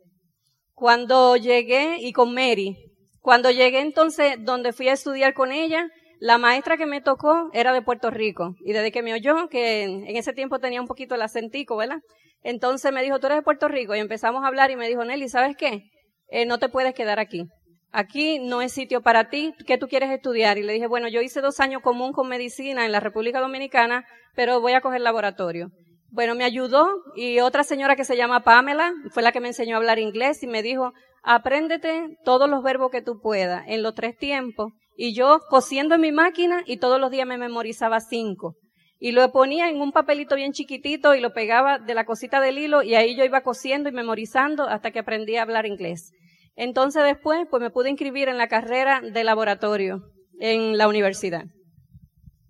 Cuando 0.73 1.37
llegué, 1.37 1.99
y 1.99 2.11
con 2.11 2.33
Mary, 2.33 2.75
cuando 3.21 3.49
llegué 3.49 3.79
entonces 3.79 4.35
donde 4.39 4.73
fui 4.73 4.89
a 4.89 4.93
estudiar 4.93 5.33
con 5.33 5.53
ella, 5.53 5.87
la 6.19 6.37
maestra 6.37 6.75
que 6.75 6.85
me 6.85 6.99
tocó 6.99 7.49
era 7.53 7.71
de 7.71 7.81
Puerto 7.81 8.11
Rico. 8.11 8.55
Y 8.59 8.73
desde 8.73 8.91
que 8.91 9.01
me 9.01 9.13
oyó, 9.13 9.47
que 9.47 9.83
en 9.83 10.17
ese 10.17 10.33
tiempo 10.33 10.59
tenía 10.59 10.81
un 10.81 10.87
poquito 10.87 11.15
el 11.15 11.21
acentico, 11.21 11.77
¿verdad? 11.77 11.99
Entonces 12.41 12.91
me 12.91 13.03
dijo, 13.03 13.19
tú 13.19 13.27
eres 13.27 13.37
de 13.37 13.43
Puerto 13.43 13.69
Rico. 13.69 13.95
Y 13.95 13.99
empezamos 13.99 14.43
a 14.43 14.47
hablar 14.47 14.69
y 14.69 14.75
me 14.75 14.87
dijo, 14.87 15.03
Nelly, 15.05 15.29
¿sabes 15.29 15.55
qué? 15.57 15.83
Eh, 16.27 16.45
no 16.45 16.59
te 16.59 16.69
puedes 16.69 16.93
quedar 16.93 17.19
aquí 17.19 17.47
aquí 17.95 18.39
no 18.39 18.61
es 18.61 18.73
sitio 18.73 19.01
para 19.01 19.29
ti, 19.29 19.53
¿qué 19.65 19.77
tú 19.77 19.87
quieres 19.87 20.11
estudiar? 20.11 20.57
Y 20.57 20.63
le 20.63 20.73
dije, 20.73 20.87
bueno, 20.87 21.07
yo 21.07 21.21
hice 21.21 21.39
dos 21.39 21.61
años 21.61 21.81
común 21.81 22.11
con 22.11 22.27
medicina 22.27 22.85
en 22.85 22.91
la 22.91 22.99
República 22.99 23.39
Dominicana, 23.39 24.05
pero 24.35 24.59
voy 24.59 24.73
a 24.73 24.81
coger 24.81 24.99
laboratorio. 24.99 25.69
Bueno, 26.09 26.35
me 26.35 26.43
ayudó 26.43 26.87
y 27.15 27.39
otra 27.39 27.63
señora 27.63 27.95
que 27.95 28.03
se 28.03 28.17
llama 28.17 28.43
Pamela 28.43 28.93
fue 29.11 29.23
la 29.23 29.31
que 29.31 29.39
me 29.39 29.47
enseñó 29.47 29.75
a 29.75 29.77
hablar 29.77 29.97
inglés 29.99 30.43
y 30.43 30.47
me 30.47 30.61
dijo, 30.61 30.91
apréndete 31.23 32.17
todos 32.25 32.49
los 32.49 32.63
verbos 32.63 32.91
que 32.91 33.01
tú 33.01 33.19
puedas 33.21 33.63
en 33.67 33.81
los 33.81 33.95
tres 33.95 34.17
tiempos. 34.17 34.73
Y 34.97 35.13
yo 35.13 35.39
cosiendo 35.49 35.95
en 35.95 36.01
mi 36.01 36.11
máquina 36.11 36.63
y 36.65 36.77
todos 36.77 36.99
los 36.99 37.11
días 37.11 37.27
me 37.27 37.37
memorizaba 37.37 38.01
cinco. 38.01 38.55
Y 38.99 39.11
lo 39.11 39.29
ponía 39.31 39.69
en 39.69 39.81
un 39.81 39.91
papelito 39.91 40.35
bien 40.35 40.51
chiquitito 40.51 41.15
y 41.15 41.21
lo 41.21 41.33
pegaba 41.33 41.79
de 41.79 41.93
la 41.93 42.05
cosita 42.05 42.39
del 42.39 42.57
hilo 42.57 42.81
y 42.81 42.95
ahí 42.95 43.15
yo 43.15 43.23
iba 43.23 43.41
cosiendo 43.41 43.89
y 43.89 43.93
memorizando 43.93 44.67
hasta 44.67 44.91
que 44.91 44.99
aprendí 44.99 45.35
a 45.37 45.41
hablar 45.41 45.65
inglés. 45.65 46.11
Entonces 46.55 47.03
después, 47.03 47.47
pues 47.49 47.61
me 47.61 47.69
pude 47.69 47.89
inscribir 47.89 48.29
en 48.29 48.37
la 48.37 48.47
carrera 48.47 49.01
de 49.01 49.23
laboratorio 49.23 50.03
en 50.39 50.77
la 50.77 50.87
universidad. 50.87 51.45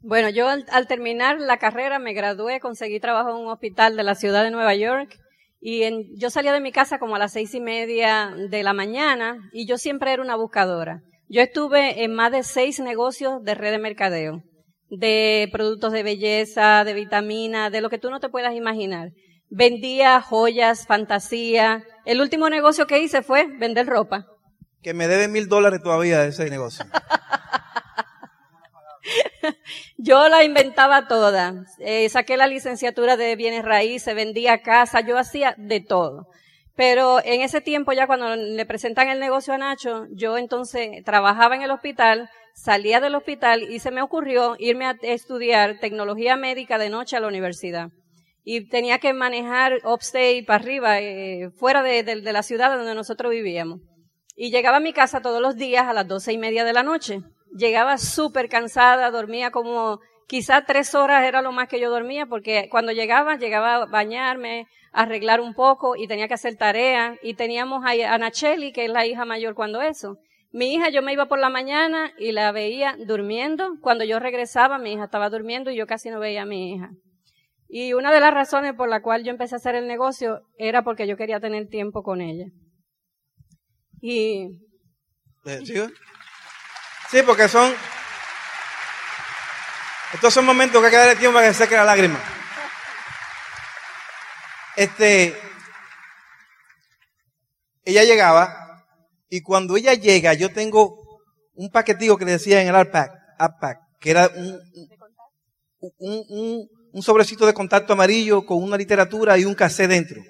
Bueno, 0.01 0.29
yo 0.29 0.47
al, 0.47 0.87
terminar 0.87 1.39
la 1.39 1.57
carrera 1.57 1.97
me 1.97 2.13
gradué, 2.13 2.59
conseguí 2.59 2.99
trabajo 2.99 3.31
en 3.31 3.37
un 3.37 3.49
hospital 3.49 3.97
de 3.97 4.03
la 4.03 4.13
ciudad 4.13 4.43
de 4.43 4.51
Nueva 4.51 4.75
York 4.75 5.17
y 5.59 5.81
yo 6.19 6.29
salía 6.29 6.53
de 6.53 6.61
mi 6.61 6.71
casa 6.71 6.99
como 6.99 7.15
a 7.15 7.19
las 7.19 7.33
seis 7.33 7.55
y 7.55 7.59
media 7.59 8.31
de 8.49 8.61
la 8.61 8.73
mañana 8.73 9.49
y 9.51 9.65
yo 9.65 9.79
siempre 9.79 10.13
era 10.13 10.21
una 10.21 10.35
buscadora. 10.35 11.01
Yo 11.27 11.41
estuve 11.41 12.03
en 12.03 12.13
más 12.13 12.31
de 12.31 12.43
seis 12.43 12.79
negocios 12.79 13.41
de 13.41 13.55
red 13.55 13.71
de 13.71 13.79
mercadeo, 13.79 14.43
de 14.91 15.49
productos 15.51 15.91
de 15.91 16.03
belleza, 16.03 16.83
de 16.83 16.93
vitamina, 16.93 17.71
de 17.71 17.81
lo 17.81 17.89
que 17.89 17.97
tú 17.97 18.11
no 18.11 18.19
te 18.19 18.29
puedas 18.29 18.53
imaginar. 18.53 19.09
Vendía 19.49 20.21
joyas, 20.21 20.87
fantasía, 20.87 21.83
el 22.05 22.21
último 22.21 22.49
negocio 22.49 22.87
que 22.87 22.99
hice 22.99 23.21
fue 23.21 23.47
vender 23.47 23.87
ropa. 23.87 24.25
Que 24.81 24.93
me 24.93 25.07
debe 25.07 25.27
mil 25.27 25.47
dólares 25.47 25.81
todavía 25.83 26.19
de 26.19 26.29
ese 26.29 26.49
negocio. 26.49 26.85
yo 29.97 30.29
la 30.29 30.43
inventaba 30.43 31.07
toda. 31.07 31.65
Eh, 31.79 32.09
saqué 32.09 32.37
la 32.37 32.47
licenciatura 32.47 33.17
de 33.17 33.35
bienes 33.35 33.65
raíces, 33.65 34.13
vendía 34.15 34.61
casa, 34.61 35.01
yo 35.01 35.17
hacía 35.17 35.55
de 35.57 35.79
todo. 35.79 36.27
Pero 36.75 37.19
en 37.23 37.41
ese 37.41 37.61
tiempo 37.61 37.93
ya 37.93 38.05
cuando 38.05 38.35
le 38.35 38.65
presentan 38.65 39.09
el 39.09 39.19
negocio 39.19 39.53
a 39.53 39.57
Nacho, 39.57 40.07
yo 40.11 40.37
entonces 40.37 41.03
trabajaba 41.05 41.55
en 41.55 41.61
el 41.61 41.71
hospital, 41.71 42.29
salía 42.53 42.99
del 42.99 43.15
hospital 43.15 43.63
y 43.63 43.79
se 43.79 43.91
me 43.91 44.01
ocurrió 44.01 44.55
irme 44.59 44.85
a 44.85 44.97
estudiar 45.01 45.79
tecnología 45.79 46.35
médica 46.35 46.77
de 46.77 46.89
noche 46.89 47.15
a 47.15 47.21
la 47.21 47.27
universidad 47.27 47.89
y 48.47 48.69
tenía 48.69 48.99
que 48.99 49.11
manejar 49.11 49.79
upstate 49.83 50.43
para 50.45 50.63
arriba, 50.63 50.99
eh, 51.01 51.49
fuera 51.57 51.81
de, 51.81 52.21
la 52.21 52.43
ciudad 52.43 52.77
donde 52.77 52.93
nosotros 52.93 53.31
vivíamos. 53.31 53.81
Y 54.35 54.51
llegaba 54.51 54.77
a 54.77 54.81
mi 54.81 54.93
casa 54.93 55.21
todos 55.21 55.41
los 55.41 55.55
días 55.55 55.87
a 55.87 55.93
las 55.93 56.07
doce 56.07 56.31
y 56.31 56.37
media 56.37 56.63
de 56.63 56.73
la 56.73 56.83
noche. 56.83 57.21
Llegaba 57.57 57.97
súper 57.97 58.47
cansada, 58.47 59.09
dormía 59.09 59.49
como 59.49 59.99
quizá 60.27 60.63
tres 60.65 60.93
horas 60.93 61.25
era 61.25 61.41
lo 61.41 61.51
más 61.51 61.67
que 61.67 61.79
yo 61.79 61.89
dormía, 61.89 62.27
porque 62.27 62.67
cuando 62.69 62.91
llegaba, 62.91 63.35
llegaba 63.37 63.75
a 63.75 63.85
bañarme, 63.87 64.67
a 64.91 65.03
arreglar 65.03 65.41
un 65.41 65.55
poco 65.55 65.95
y 65.95 66.07
tenía 66.07 66.27
que 66.27 66.35
hacer 66.35 66.55
tarea. 66.55 67.17
Y 67.23 67.33
teníamos 67.33 67.83
a 67.83 68.17
Nacheli, 68.19 68.73
que 68.73 68.85
es 68.85 68.91
la 68.91 69.07
hija 69.07 69.25
mayor 69.25 69.55
cuando 69.55 69.81
eso. 69.81 70.17
Mi 70.51 70.75
hija, 70.75 70.89
yo 70.89 71.01
me 71.01 71.13
iba 71.13 71.25
por 71.25 71.39
la 71.39 71.49
mañana 71.49 72.11
y 72.19 72.31
la 72.31 72.51
veía 72.51 72.95
durmiendo. 73.07 73.77
Cuando 73.81 74.03
yo 74.03 74.19
regresaba, 74.19 74.77
mi 74.77 74.93
hija 74.93 75.05
estaba 75.05 75.31
durmiendo 75.31 75.71
y 75.71 75.77
yo 75.77 75.87
casi 75.87 76.11
no 76.11 76.19
veía 76.19 76.43
a 76.43 76.45
mi 76.45 76.75
hija. 76.75 76.91
Y 77.67 77.93
una 77.93 78.11
de 78.13 78.19
las 78.19 78.33
razones 78.33 78.73
por 78.73 78.89
la 78.89 79.01
cual 79.01 79.23
yo 79.23 79.31
empecé 79.31 79.55
a 79.55 79.57
hacer 79.57 79.75
el 79.75 79.87
negocio 79.87 80.41
era 80.57 80.83
porque 80.83 81.07
yo 81.07 81.17
quería 81.17 81.39
tener 81.39 81.67
tiempo 81.67 82.03
con 82.03 82.21
ella. 82.21 82.45
Y... 84.01 84.61
¿Sí? 85.43 85.83
Sí, 87.09 87.21
porque 87.25 87.47
son... 87.47 87.73
Estos 90.13 90.33
son 90.33 90.45
momentos 90.45 90.79
que 90.79 90.85
hay 90.85 90.91
que 90.91 90.97
darle 90.97 91.15
tiempo 91.15 91.35
para 91.35 91.47
que 91.47 91.53
se 91.53 91.63
seque 91.63 91.75
la 91.75 91.83
lágrima. 91.83 92.19
Este, 94.75 95.35
ella 97.83 98.03
llegaba 98.03 98.85
y 99.29 99.41
cuando 99.41 99.77
ella 99.77 99.93
llega, 99.93 100.33
yo 100.33 100.51
tengo 100.51 101.21
un 101.53 101.69
paquetico 101.69 102.17
que 102.17 102.25
le 102.25 102.31
decía 102.33 102.61
en 102.61 102.67
el 102.67 102.75
AirPack, 102.75 103.79
que 103.99 104.11
era 104.11 104.29
un, 104.35 104.59
un, 105.79 106.25
un, 106.29 106.69
sobrecito 107.01 107.45
de 107.45 107.53
contacto 107.53 107.93
amarillo 107.93 108.45
con 108.45 108.61
una 108.63 108.77
literatura 108.77 109.37
y 109.37 109.45
un 109.45 109.55
cassette 109.55 109.89
dentro. 109.89 110.21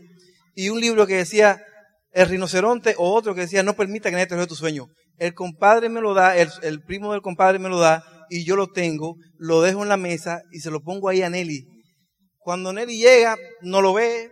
Y 0.56 0.70
un 0.70 0.80
libro 0.80 1.06
que 1.06 1.16
decía 1.16 1.62
El 2.12 2.30
rinoceronte 2.30 2.96
o 2.98 3.14
otro 3.14 3.36
que 3.36 3.42
decía 3.42 3.64
No 3.64 3.76
permita 3.76 4.10
que 4.10 4.14
nadie 4.14 4.28
te 4.28 4.48
tu 4.48 4.56
sueño. 4.56 4.88
El 5.18 5.34
compadre 5.34 5.90
me 5.90 6.02
lo 6.02 6.14
da, 6.14 6.36
el, 6.36 6.82
primo 6.86 7.12
del 7.12 7.22
compadre 7.22 7.60
me 7.60 7.70
lo 7.70 7.80
da 7.80 8.04
y 8.30 8.46
yo 8.46 8.56
lo 8.56 8.68
tengo, 8.68 9.16
lo 9.38 9.62
dejo 9.62 9.84
en 9.84 9.90
la 9.90 9.98
mesa 9.98 10.42
y 10.52 10.60
se 10.60 10.72
lo 10.72 10.82
pongo 10.82 11.10
ahí 11.10 11.22
a 11.22 11.30
Nelly. 11.30 11.66
Cuando 12.40 12.74
Nelly 12.74 12.98
llega, 12.98 13.38
no 13.62 13.82
lo 13.82 13.94
ve, 13.94 14.32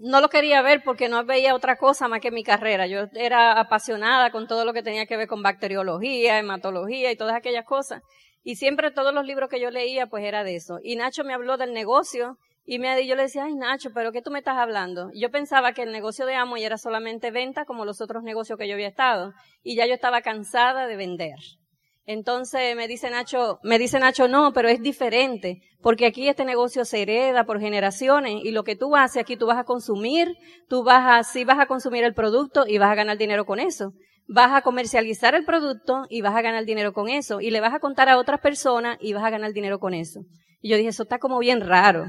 no 0.00 0.20
lo 0.20 0.28
quería 0.30 0.62
ver 0.62 0.82
porque 0.82 1.08
no 1.08 1.24
veía 1.24 1.54
otra 1.54 1.76
cosa 1.76 2.08
más 2.08 2.20
que 2.20 2.30
mi 2.30 2.42
carrera. 2.42 2.86
Yo 2.86 3.06
era 3.14 3.60
apasionada 3.60 4.30
con 4.30 4.46
todo 4.46 4.64
lo 4.64 4.72
que 4.72 4.82
tenía 4.82 5.06
que 5.06 5.16
ver 5.16 5.28
con 5.28 5.42
bacteriología, 5.42 6.38
hematología 6.38 7.12
y 7.12 7.16
todas 7.16 7.36
aquellas 7.36 7.66
cosas. 7.66 8.02
Y 8.42 8.56
siempre 8.56 8.90
todos 8.90 9.12
los 9.12 9.26
libros 9.26 9.50
que 9.50 9.60
yo 9.60 9.70
leía, 9.70 10.06
pues 10.06 10.24
era 10.24 10.44
de 10.44 10.56
eso. 10.56 10.78
Y 10.82 10.96
Nacho 10.96 11.24
me 11.24 11.34
habló 11.34 11.56
del 11.56 11.72
negocio 11.72 12.38
y 12.64 12.78
me, 12.78 13.06
yo 13.06 13.16
le 13.16 13.22
decía, 13.22 13.44
ay 13.44 13.54
Nacho, 13.54 13.90
pero 13.94 14.12
¿qué 14.12 14.22
tú 14.22 14.30
me 14.30 14.38
estás 14.38 14.56
hablando? 14.56 15.10
Yo 15.14 15.30
pensaba 15.30 15.72
que 15.72 15.82
el 15.82 15.92
negocio 15.92 16.26
de 16.26 16.34
Amway 16.34 16.64
era 16.64 16.78
solamente 16.78 17.30
venta 17.30 17.64
como 17.64 17.84
los 17.84 18.00
otros 18.00 18.22
negocios 18.22 18.58
que 18.58 18.68
yo 18.68 18.74
había 18.74 18.88
estado. 18.88 19.32
Y 19.62 19.76
ya 19.76 19.86
yo 19.86 19.94
estaba 19.94 20.22
cansada 20.22 20.86
de 20.86 20.96
vender. 20.96 21.36
Entonces 22.06 22.74
me 22.74 22.88
dice 22.88 23.10
Nacho, 23.10 23.60
me 23.62 23.78
dice 23.78 24.00
Nacho, 24.00 24.26
no, 24.26 24.52
pero 24.52 24.68
es 24.68 24.80
diferente, 24.82 25.62
porque 25.80 26.06
aquí 26.06 26.28
este 26.28 26.44
negocio 26.44 26.84
se 26.84 27.02
hereda 27.02 27.44
por 27.44 27.60
generaciones 27.60 28.40
y 28.42 28.50
lo 28.50 28.64
que 28.64 28.74
tú 28.74 28.96
haces 28.96 29.22
aquí 29.22 29.36
tú 29.36 29.46
vas 29.46 29.58
a 29.58 29.64
consumir, 29.64 30.34
tú 30.68 30.82
vas 30.82 31.04
a, 31.06 31.22
sí 31.22 31.44
vas 31.44 31.60
a 31.60 31.66
consumir 31.66 32.02
el 32.02 32.14
producto 32.14 32.64
y 32.66 32.78
vas 32.78 32.90
a 32.90 32.96
ganar 32.96 33.16
dinero 33.16 33.44
con 33.44 33.60
eso. 33.60 33.92
Vas 34.32 34.52
a 34.52 34.62
comercializar 34.62 35.34
el 35.34 35.44
producto 35.44 36.06
y 36.08 36.20
vas 36.20 36.36
a 36.36 36.42
ganar 36.42 36.64
dinero 36.64 36.92
con 36.92 37.08
eso. 37.08 37.40
Y 37.40 37.50
le 37.50 37.60
vas 37.60 37.74
a 37.74 37.80
contar 37.80 38.08
a 38.08 38.16
otras 38.16 38.40
personas 38.40 38.96
y 39.00 39.12
vas 39.12 39.24
a 39.24 39.30
ganar 39.30 39.52
dinero 39.52 39.80
con 39.80 39.92
eso. 39.92 40.20
Y 40.60 40.68
yo 40.68 40.76
dije, 40.76 40.90
eso 40.90 41.02
está 41.02 41.18
como 41.18 41.40
bien 41.40 41.60
raro. 41.60 42.06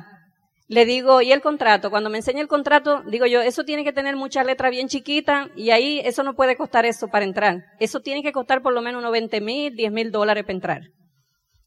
Le 0.68 0.86
digo, 0.86 1.22
¿y 1.22 1.32
el 1.32 1.42
contrato? 1.42 1.90
Cuando 1.90 2.12
me 2.12 2.20
enseña 2.20 2.42
el 2.42 2.48
contrato, 2.48 3.02
digo 3.10 3.26
yo, 3.26 3.42
eso 3.42 3.64
tiene 3.64 3.84
que 3.84 3.92
tener 3.92 4.16
mucha 4.16 4.44
letra 4.44 4.70
bien 4.70 4.88
chiquita 4.88 5.50
y 5.56 5.72
ahí 5.72 6.00
eso 6.06 6.22
no 6.22 6.36
puede 6.36 6.56
costar 6.56 6.86
eso 6.86 7.08
para 7.08 7.26
entrar. 7.26 7.64
Eso 7.80 8.02
tiene 8.02 8.22
que 8.22 8.32
costar 8.32 8.62
por 8.62 8.72
lo 8.72 8.84
menos 8.84 9.00
unos 9.00 9.12
20 9.12 9.42
mil, 9.42 9.76
10 9.76 9.92
mil 9.92 10.12
dólares 10.12 10.44
para 10.44 10.54
entrar. 10.54 10.82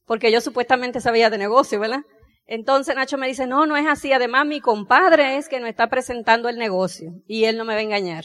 Porque 0.06 0.30
yo 0.30 0.40
supuestamente 0.40 1.00
sabía 1.00 1.30
de 1.30 1.38
negocio, 1.38 1.80
¿verdad? 1.80 2.02
Entonces 2.46 2.94
Nacho 2.94 3.18
me 3.18 3.26
dice, 3.26 3.46
no, 3.49 3.66
no 3.66 3.76
es 3.76 3.87
así. 3.87 4.12
Además, 4.12 4.46
mi 4.46 4.61
compadre 4.61 5.37
es 5.37 5.49
que 5.49 5.58
nos 5.58 5.68
está 5.68 5.88
presentando 5.88 6.49
el 6.49 6.58
negocio 6.58 7.11
y 7.26 7.44
él 7.44 7.56
no 7.56 7.64
me 7.64 7.75
va 7.75 7.80
a 7.80 7.82
engañar. 7.82 8.25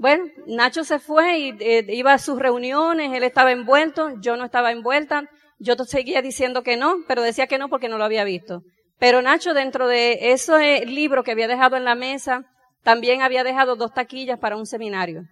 Bueno, 0.00 0.24
Nacho 0.46 0.82
se 0.82 0.98
fue 0.98 1.38
y 1.38 1.56
eh, 1.60 1.84
iba 1.90 2.14
a 2.14 2.18
sus 2.18 2.38
reuniones, 2.38 3.12
él 3.12 3.22
estaba 3.22 3.52
envuelto, 3.52 4.18
yo 4.22 4.34
no 4.38 4.46
estaba 4.46 4.72
envuelta. 4.72 5.28
Yo 5.58 5.74
seguía 5.84 6.22
diciendo 6.22 6.62
que 6.62 6.78
no, 6.78 7.04
pero 7.06 7.20
decía 7.20 7.46
que 7.46 7.58
no 7.58 7.68
porque 7.68 7.90
no 7.90 7.98
lo 7.98 8.04
había 8.04 8.24
visto. 8.24 8.62
Pero 8.98 9.20
Nacho, 9.20 9.52
dentro 9.52 9.88
de 9.88 10.32
ese 10.32 10.86
libro 10.86 11.22
que 11.22 11.32
había 11.32 11.48
dejado 11.48 11.76
en 11.76 11.84
la 11.84 11.94
mesa, 11.94 12.46
también 12.82 13.20
había 13.20 13.44
dejado 13.44 13.76
dos 13.76 13.92
taquillas 13.92 14.38
para 14.38 14.56
un 14.56 14.64
seminario. 14.64 15.24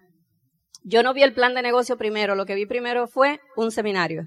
Yo 0.83 1.01
no 1.01 1.15
vi 1.15 1.23
el 1.23 1.33
plan 1.33 1.55
de 1.55 1.63
negocio 1.63 1.97
primero, 1.97 2.35
lo 2.35 2.45
que 2.45 2.53
vi 2.53 2.67
primero 2.67 3.07
fue 3.07 3.39
un 3.55 3.71
seminario. 3.71 4.25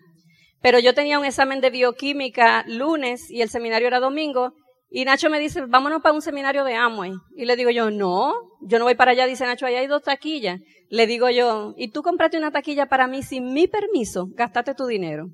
Pero 0.60 0.80
yo 0.80 0.92
tenía 0.92 1.20
un 1.20 1.24
examen 1.24 1.60
de 1.60 1.70
bioquímica 1.70 2.64
lunes 2.66 3.30
y 3.30 3.42
el 3.42 3.48
seminario 3.48 3.86
era 3.86 4.00
domingo. 4.00 4.54
Y 4.94 5.06
Nacho 5.06 5.30
me 5.30 5.40
dice, 5.40 5.62
vámonos 5.66 6.02
para 6.02 6.14
un 6.14 6.20
seminario 6.20 6.64
de 6.64 6.74
Amway. 6.74 7.12
Y 7.34 7.46
le 7.46 7.56
digo 7.56 7.70
yo, 7.70 7.90
no, 7.90 8.34
yo 8.60 8.78
no 8.78 8.84
voy 8.84 8.94
para 8.94 9.12
allá. 9.12 9.26
Dice 9.26 9.46
Nacho, 9.46 9.64
allá 9.64 9.78
hay 9.78 9.86
dos 9.86 10.02
taquillas. 10.02 10.60
Le 10.90 11.06
digo 11.06 11.30
yo, 11.30 11.72
y 11.78 11.90
tú 11.90 12.02
compraste 12.02 12.36
una 12.36 12.50
taquilla 12.50 12.84
para 12.84 13.06
mí 13.06 13.22
sin 13.22 13.54
mi 13.54 13.66
permiso, 13.66 14.26
gastaste 14.34 14.74
tu 14.74 14.84
dinero. 14.84 15.28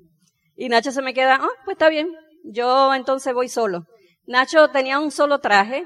Y 0.55 0.69
Nacho 0.69 0.93
se 0.93 1.01
me 1.01 1.13
queda, 1.13 1.39
ah, 1.41 1.49
pues 1.65 1.75
está 1.75 1.89
bien, 1.89 2.07
yo 2.45 2.93
entonces 2.95 3.33
voy 3.33 3.49
solo. 3.49 3.83
Nacho 4.25 4.69
tenía 4.69 4.97
un 4.99 5.11
solo 5.11 5.39
traje 5.39 5.85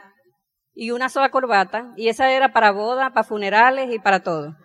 y 0.76 0.92
una 0.92 1.10
sola 1.10 1.32
corbata, 1.32 1.92
y 1.98 2.10
esa 2.10 2.32
era 2.32 2.54
para 2.54 2.72
boda, 2.72 3.14
para 3.14 3.24
funerales 3.24 3.92
y 3.92 3.98
para 3.98 4.22
todo. 4.22 4.56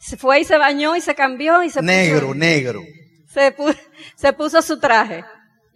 Se 0.00 0.16
fue 0.16 0.40
y 0.40 0.44
se 0.44 0.58
bañó 0.58 0.96
y 0.96 1.00
se 1.00 1.14
cambió 1.14 1.62
y 1.62 1.70
se 1.70 1.80
negro, 1.82 2.34
negro. 2.34 2.80
Se 3.28 3.52
puso, 3.52 3.78
se 4.16 4.32
puso 4.32 4.60
su 4.62 4.80
traje. 4.80 5.24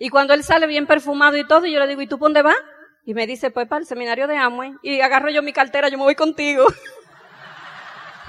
Y 0.02 0.08
cuando 0.08 0.32
él 0.32 0.42
sale 0.42 0.66
bien 0.66 0.86
perfumado 0.86 1.36
y 1.36 1.46
todo, 1.46 1.66
yo 1.66 1.78
le 1.78 1.86
digo, 1.86 2.00
¿y 2.00 2.06
tú 2.06 2.18
por 2.18 2.28
dónde 2.28 2.40
vas? 2.40 2.56
Y 3.04 3.12
me 3.12 3.26
dice, 3.26 3.50
pues 3.50 3.68
para 3.68 3.80
el 3.80 3.86
seminario 3.86 4.26
de 4.26 4.34
Amway. 4.34 4.72
Y 4.82 4.98
agarro 5.02 5.28
yo 5.28 5.42
mi 5.42 5.52
cartera, 5.52 5.90
yo 5.90 5.98
me 5.98 6.04
voy 6.04 6.14
contigo. 6.14 6.64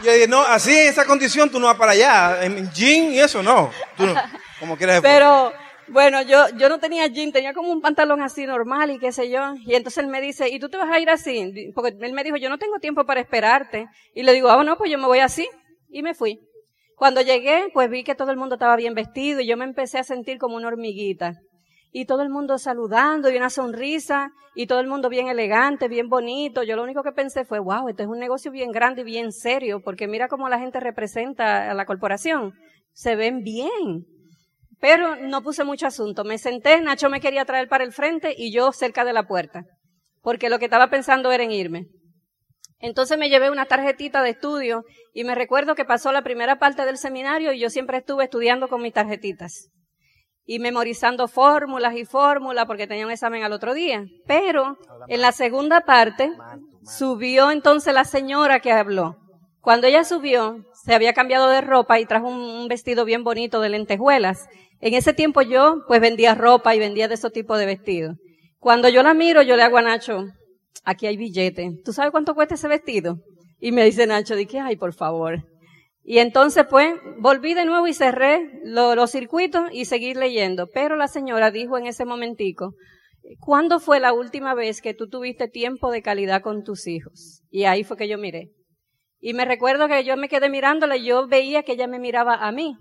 Y 0.02 0.06
yo 0.06 0.12
dije, 0.12 0.28
no, 0.28 0.42
así 0.42 0.78
en 0.78 0.90
esa 0.90 1.06
condición 1.06 1.50
tú 1.50 1.62
no 1.62 1.68
vas 1.68 1.78
para 1.78 1.94
allá. 1.94 2.44
En 2.44 2.70
jean 2.74 3.14
y 3.14 3.20
eso 3.20 3.42
no. 3.42 3.72
Tú 3.96 4.06
no 4.06 4.16
como 4.60 4.76
quieras. 4.76 5.00
Pero, 5.02 5.54
bueno, 5.88 6.22
yo, 6.24 6.50
yo 6.58 6.68
no 6.68 6.78
tenía 6.78 7.08
jean, 7.08 7.32
tenía 7.32 7.54
como 7.54 7.72
un 7.72 7.80
pantalón 7.80 8.22
así 8.22 8.46
normal 8.46 8.92
y 8.92 9.00
qué 9.00 9.14
sé 9.14 9.30
yo. 9.30 9.54
Y 9.66 9.76
entonces 9.76 10.04
él 10.04 10.10
me 10.10 10.20
dice, 10.20 10.50
¿y 10.50 10.60
tú 10.60 10.68
te 10.68 10.76
vas 10.76 10.92
a 10.92 11.00
ir 11.00 11.10
así? 11.10 11.72
Porque 11.74 11.96
él 12.02 12.12
me 12.12 12.26
dijo, 12.26 12.36
yo 12.36 12.50
no 12.50 12.58
tengo 12.58 12.80
tiempo 12.80 13.06
para 13.06 13.22
esperarte. 13.22 13.88
Y 14.14 14.24
le 14.24 14.34
digo, 14.34 14.50
ah, 14.50 14.62
no, 14.66 14.78
pues 14.78 14.92
yo 14.92 14.98
me 14.98 15.08
voy 15.08 15.20
así. 15.20 15.48
Y 15.90 16.04
me 16.04 16.16
fui. 16.16 16.42
Cuando 16.98 17.22
llegué, 17.22 17.70
pues 17.74 17.90
vi 17.90 18.04
que 18.04 18.14
todo 18.14 18.30
el 18.32 18.38
mundo 18.38 18.56
estaba 18.56 18.76
bien 18.76 18.94
vestido 18.94 19.40
y 19.40 19.48
yo 19.48 19.56
me 19.56 19.64
empecé 19.64 20.00
a 20.00 20.04
sentir 20.04 20.38
como 20.38 20.58
una 20.58 20.68
hormiguita. 20.68 21.36
Y 21.92 22.06
todo 22.06 22.22
el 22.22 22.30
mundo 22.30 22.58
saludando 22.58 23.30
y 23.30 23.36
una 23.36 23.50
sonrisa 23.50 24.32
y 24.56 24.68
todo 24.68 24.80
el 24.80 24.88
mundo 24.88 25.10
bien 25.10 25.28
elegante, 25.28 25.90
bien 25.90 26.08
bonito. 26.08 26.64
Yo 26.64 26.76
lo 26.76 26.84
único 26.84 27.04
que 27.04 27.12
pensé 27.12 27.44
fue, 27.44 27.60
wow, 27.60 27.90
esto 27.90 28.04
es 28.04 28.10
un 28.10 28.20
negocio 28.20 28.52
bien 28.52 28.72
grande 28.72 29.02
y 29.02 29.06
bien 29.06 29.34
serio 29.34 29.82
porque 29.84 30.08
mira 30.08 30.30
cómo 30.30 30.48
la 30.48 30.60
gente 30.60 30.80
representa 30.80 31.70
a 31.70 31.74
la 31.74 31.86
corporación. 31.86 32.54
Se 32.94 33.16
ven 33.16 33.44
bien. 33.44 34.06
Pero 34.80 35.18
no 35.18 35.44
puse 35.44 35.64
mucho 35.64 35.86
asunto. 35.86 36.24
Me 36.24 36.38
senté, 36.38 36.80
Nacho 36.82 37.10
me 37.10 37.20
quería 37.20 37.46
traer 37.46 37.68
para 37.68 37.84
el 37.84 37.92
frente 37.92 38.34
y 38.38 38.54
yo 38.54 38.72
cerca 38.72 39.04
de 39.04 39.14
la 39.14 39.28
puerta. 39.28 39.66
Porque 40.22 40.50
lo 40.50 40.60
que 40.60 40.66
estaba 40.66 40.90
pensando 40.90 41.32
era 41.32 41.44
en 41.44 41.52
irme. 41.52 41.88
Entonces 42.80 43.18
me 43.18 43.30
llevé 43.30 43.52
una 43.52 43.66
tarjetita 43.66 44.24
de 44.24 44.32
estudio 44.32 44.86
y 45.14 45.24
me 45.24 45.36
recuerdo 45.36 45.76
que 45.76 45.86
pasó 45.86 46.12
la 46.12 46.24
primera 46.24 46.58
parte 46.58 46.86
del 46.86 46.98
seminario 46.98 47.52
y 47.52 47.60
yo 47.60 47.70
siempre 47.70 47.98
estuve 47.98 48.24
estudiando 48.24 48.70
con 48.70 48.82
mis 48.82 48.94
tarjetitas 48.94 49.70
y 50.52 50.60
memorizando 50.60 51.30
fórmulas 51.30 51.96
y 51.96 52.04
fórmulas 52.04 52.66
porque 52.66 52.86
tenía 52.86 53.06
un 53.06 53.12
examen 53.14 53.42
al 53.42 53.54
otro 53.54 53.74
día. 53.74 54.04
Pero 54.28 54.78
en 55.08 55.22
la 55.22 55.32
segunda 55.32 55.86
parte 55.86 56.30
subió 56.84 57.52
entonces 57.52 57.94
la 57.94 58.04
señora 58.04 58.60
que 58.60 58.74
habló. 58.74 59.16
Cuando 59.62 59.88
ella 59.88 60.04
subió, 60.04 60.66
se 60.74 60.94
había 60.94 61.14
cambiado 61.14 61.48
de 61.48 61.62
ropa 61.62 62.02
y 62.02 62.06
trajo 62.06 62.28
un 62.28 62.68
vestido 62.68 63.06
bien 63.06 63.24
bonito 63.24 63.62
de 63.62 63.70
lentejuelas. 63.70 64.50
En 64.82 64.94
ese 64.94 65.14
tiempo 65.14 65.42
yo 65.42 65.84
pues 65.88 66.02
vendía 66.02 66.36
ropa 66.36 66.76
y 66.76 66.80
vendía 66.80 67.08
de 67.08 67.14
esos 67.14 67.32
tipos 67.32 67.58
de 67.58 67.68
vestidos. 67.68 68.18
Cuando 68.60 68.90
yo 68.90 69.04
la 69.04 69.14
miro, 69.14 69.42
yo 69.44 69.56
le 69.56 69.64
hago 69.64 69.78
a 69.78 69.84
Nacho, 69.84 70.26
aquí 70.84 71.08
hay 71.08 71.16
billete. 71.16 71.80
¿Tú 71.86 71.94
sabes 71.94 72.12
cuánto 72.12 72.36
cuesta 72.36 72.56
ese 72.56 72.68
vestido? 72.68 73.20
Y 73.62 73.72
me 73.72 73.86
dice 73.86 74.06
Nacho, 74.06 74.36
dije, 74.36 74.60
ay, 74.60 74.76
por 74.76 74.94
favor. 74.94 75.46
Y 76.04 76.18
entonces 76.18 76.66
pues 76.70 76.96
volví 77.20 77.54
de 77.54 77.66
nuevo 77.66 77.88
y 77.88 77.94
cerré 77.94 78.62
los 78.64 79.12
circuitos 79.12 79.64
y 79.72 79.86
seguí 79.86 80.14
leyendo. 80.14 80.68
Pero 80.74 80.96
la 80.96 81.08
señora 81.08 81.52
dijo 81.52 81.78
en 81.78 81.88
ese 81.88 82.06
momentico, 82.06 82.74
¿cuándo 83.40 83.80
fue 83.80 84.00
la 84.00 84.14
última 84.14 84.54
vez 84.54 84.82
que 84.82 84.94
tú 84.94 85.08
tuviste 85.08 85.48
tiempo 85.48 85.92
de 85.92 86.02
calidad 86.02 86.42
con 86.42 86.64
tus 86.64 86.88
hijos? 86.88 87.44
Y 87.50 87.66
ahí 87.66 87.84
fue 87.84 87.98
que 87.98 88.08
yo 88.08 88.18
miré. 88.18 88.50
Y 89.20 89.34
me 89.34 89.46
recuerdo 89.46 89.88
que 89.88 90.04
yo 90.04 90.18
me 90.18 90.30
quedé 90.30 90.50
mirándola 90.50 90.98
y 90.98 91.06
yo 91.06 91.28
veía 91.28 91.62
que 91.62 91.74
ella 91.74 91.88
me 91.88 92.00
miraba 92.00 92.36
a 92.36 92.52
mí. 92.52 92.76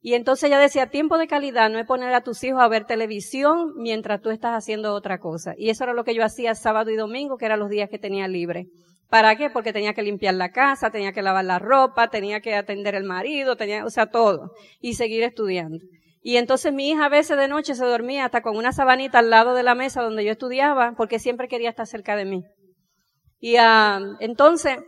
Y 0.00 0.14
entonces 0.14 0.48
ella 0.48 0.58
decía, 0.58 0.90
tiempo 0.90 1.16
de 1.16 1.26
calidad 1.26 1.70
no 1.70 1.78
es 1.78 1.86
poner 1.86 2.12
a 2.12 2.22
tus 2.22 2.44
hijos 2.44 2.60
a 2.62 2.68
ver 2.68 2.84
televisión 2.84 3.72
mientras 3.76 4.20
tú 4.20 4.30
estás 4.30 4.52
haciendo 4.52 4.94
otra 4.94 5.18
cosa. 5.18 5.54
Y 5.56 5.70
eso 5.70 5.84
era 5.84 5.94
lo 5.94 6.04
que 6.04 6.14
yo 6.14 6.22
hacía 6.22 6.54
sábado 6.54 6.90
y 6.90 6.96
domingo, 6.96 7.38
que 7.38 7.46
eran 7.46 7.60
los 7.60 7.70
días 7.70 7.88
que 7.88 7.98
tenía 7.98 8.28
libre. 8.28 8.66
¿Para 9.14 9.36
qué? 9.36 9.48
Porque 9.48 9.72
tenía 9.72 9.94
que 9.94 10.02
limpiar 10.02 10.34
la 10.34 10.50
casa, 10.50 10.90
tenía 10.90 11.12
que 11.12 11.22
lavar 11.22 11.44
la 11.44 11.60
ropa, 11.60 12.10
tenía 12.10 12.40
que 12.40 12.56
atender 12.56 12.96
el 12.96 13.04
marido, 13.04 13.54
tenía, 13.56 13.84
o 13.84 13.90
sea, 13.90 14.06
todo. 14.06 14.56
Y 14.80 14.94
seguir 14.94 15.22
estudiando. 15.22 15.78
Y 16.20 16.36
entonces 16.36 16.72
mi 16.72 16.90
hija 16.90 17.04
a 17.04 17.08
veces 17.08 17.38
de 17.38 17.46
noche 17.46 17.76
se 17.76 17.84
dormía 17.84 18.24
hasta 18.24 18.42
con 18.42 18.56
una 18.56 18.72
sabanita 18.72 19.20
al 19.20 19.30
lado 19.30 19.54
de 19.54 19.62
la 19.62 19.76
mesa 19.76 20.02
donde 20.02 20.24
yo 20.24 20.32
estudiaba, 20.32 20.94
porque 20.96 21.20
siempre 21.20 21.46
quería 21.46 21.70
estar 21.70 21.86
cerca 21.86 22.16
de 22.16 22.24
mí. 22.24 22.42
Y 23.38 23.56
uh, 23.56 24.16
entonces, 24.18 24.78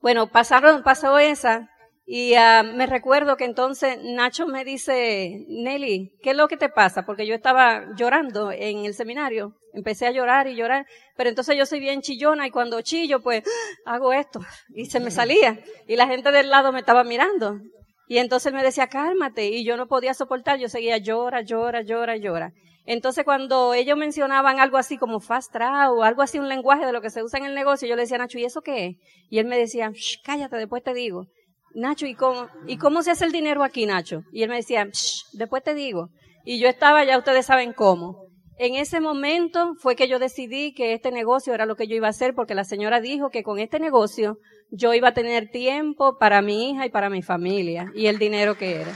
bueno, 0.00 0.32
pasaron, 0.32 0.82
pasó 0.82 1.16
esa, 1.20 1.70
Y 2.04 2.34
uh, 2.34 2.64
me 2.74 2.86
recuerdo 2.86 3.36
que 3.36 3.44
entonces 3.44 3.98
Nacho 4.02 4.46
me 4.46 4.64
dice, 4.64 5.44
Nelly, 5.48 6.18
¿qué 6.22 6.30
es 6.30 6.36
lo 6.36 6.48
que 6.48 6.56
te 6.56 6.68
pasa? 6.68 7.04
Porque 7.04 7.26
yo 7.26 7.34
estaba 7.34 7.86
llorando 7.96 8.50
en 8.50 8.84
el 8.84 8.94
seminario. 8.94 9.54
Empecé 9.72 10.06
a 10.06 10.10
llorar 10.10 10.48
y 10.48 10.56
llorar. 10.56 10.86
Pero 11.16 11.30
entonces 11.30 11.56
yo 11.56 11.64
soy 11.64 11.80
bien 11.80 12.02
chillona 12.02 12.46
y 12.46 12.50
cuando 12.50 12.82
chillo, 12.82 13.20
pues 13.22 13.44
hago 13.86 14.12
esto. 14.12 14.40
Y 14.74 14.86
se 14.86 15.00
me 15.00 15.10
salía. 15.12 15.60
Y 15.86 15.96
la 15.96 16.08
gente 16.08 16.32
del 16.32 16.50
lado 16.50 16.72
me 16.72 16.80
estaba 16.80 17.04
mirando. 17.04 17.60
Y 18.08 18.18
entonces 18.18 18.48
él 18.48 18.54
me 18.54 18.64
decía, 18.64 18.88
cálmate. 18.88 19.46
Y 19.46 19.64
yo 19.64 19.76
no 19.76 19.86
podía 19.86 20.12
soportar. 20.12 20.58
Yo 20.58 20.68
seguía 20.68 20.98
llora, 20.98 21.42
llora, 21.42 21.82
llora, 21.82 22.16
llora. 22.16 22.52
Entonces 22.84 23.24
cuando 23.24 23.74
ellos 23.74 23.96
mencionaban 23.96 24.58
algo 24.58 24.76
así 24.76 24.98
como 24.98 25.20
fast 25.20 25.52
track 25.52 25.92
o 25.92 26.02
algo 26.02 26.22
así, 26.22 26.40
un 26.40 26.48
lenguaje 26.48 26.84
de 26.84 26.92
lo 26.92 27.00
que 27.00 27.10
se 27.10 27.22
usa 27.22 27.38
en 27.38 27.46
el 27.46 27.54
negocio, 27.54 27.86
yo 27.86 27.94
le 27.94 28.02
decía, 28.02 28.18
Nacho, 28.18 28.38
¿y 28.38 28.44
eso 28.44 28.60
qué 28.60 28.86
es? 28.86 28.96
Y 29.30 29.38
él 29.38 29.46
me 29.46 29.56
decía, 29.56 29.92
cállate, 30.24 30.56
después 30.56 30.82
te 30.82 30.92
digo. 30.92 31.28
Nacho, 31.74 32.06
¿y 32.06 32.14
cómo, 32.14 32.48
¿y 32.66 32.76
cómo 32.76 33.02
se 33.02 33.10
hace 33.10 33.24
el 33.24 33.32
dinero 33.32 33.64
aquí, 33.64 33.86
Nacho? 33.86 34.22
Y 34.32 34.42
él 34.42 34.50
me 34.50 34.56
decía, 34.56 34.88
después 35.32 35.62
te 35.62 35.74
digo. 35.74 36.10
Y 36.44 36.58
yo 36.58 36.68
estaba, 36.68 37.04
ya 37.04 37.18
ustedes 37.18 37.46
saben 37.46 37.72
cómo. 37.72 38.26
En 38.58 38.74
ese 38.74 39.00
momento 39.00 39.74
fue 39.78 39.96
que 39.96 40.08
yo 40.08 40.18
decidí 40.18 40.74
que 40.74 40.92
este 40.92 41.10
negocio 41.10 41.54
era 41.54 41.66
lo 41.66 41.74
que 41.74 41.86
yo 41.86 41.96
iba 41.96 42.08
a 42.08 42.10
hacer 42.10 42.34
porque 42.34 42.54
la 42.54 42.64
señora 42.64 43.00
dijo 43.00 43.30
que 43.30 43.42
con 43.42 43.58
este 43.58 43.80
negocio 43.80 44.38
yo 44.70 44.92
iba 44.94 45.08
a 45.08 45.14
tener 45.14 45.50
tiempo 45.50 46.18
para 46.18 46.42
mi 46.42 46.70
hija 46.70 46.86
y 46.86 46.90
para 46.90 47.10
mi 47.10 47.22
familia 47.22 47.90
y 47.94 48.06
el 48.06 48.18
dinero 48.18 48.56
que 48.56 48.82
era. 48.82 48.92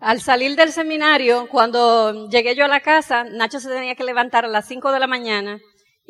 Al 0.00 0.20
salir 0.20 0.56
del 0.56 0.72
seminario, 0.72 1.48
cuando 1.48 2.28
llegué 2.28 2.54
yo 2.54 2.64
a 2.64 2.68
la 2.68 2.80
casa, 2.80 3.24
Nacho 3.24 3.60
se 3.60 3.68
tenía 3.68 3.94
que 3.94 4.04
levantar 4.04 4.44
a 4.44 4.48
las 4.48 4.66
5 4.66 4.92
de 4.92 5.00
la 5.00 5.06
mañana 5.06 5.60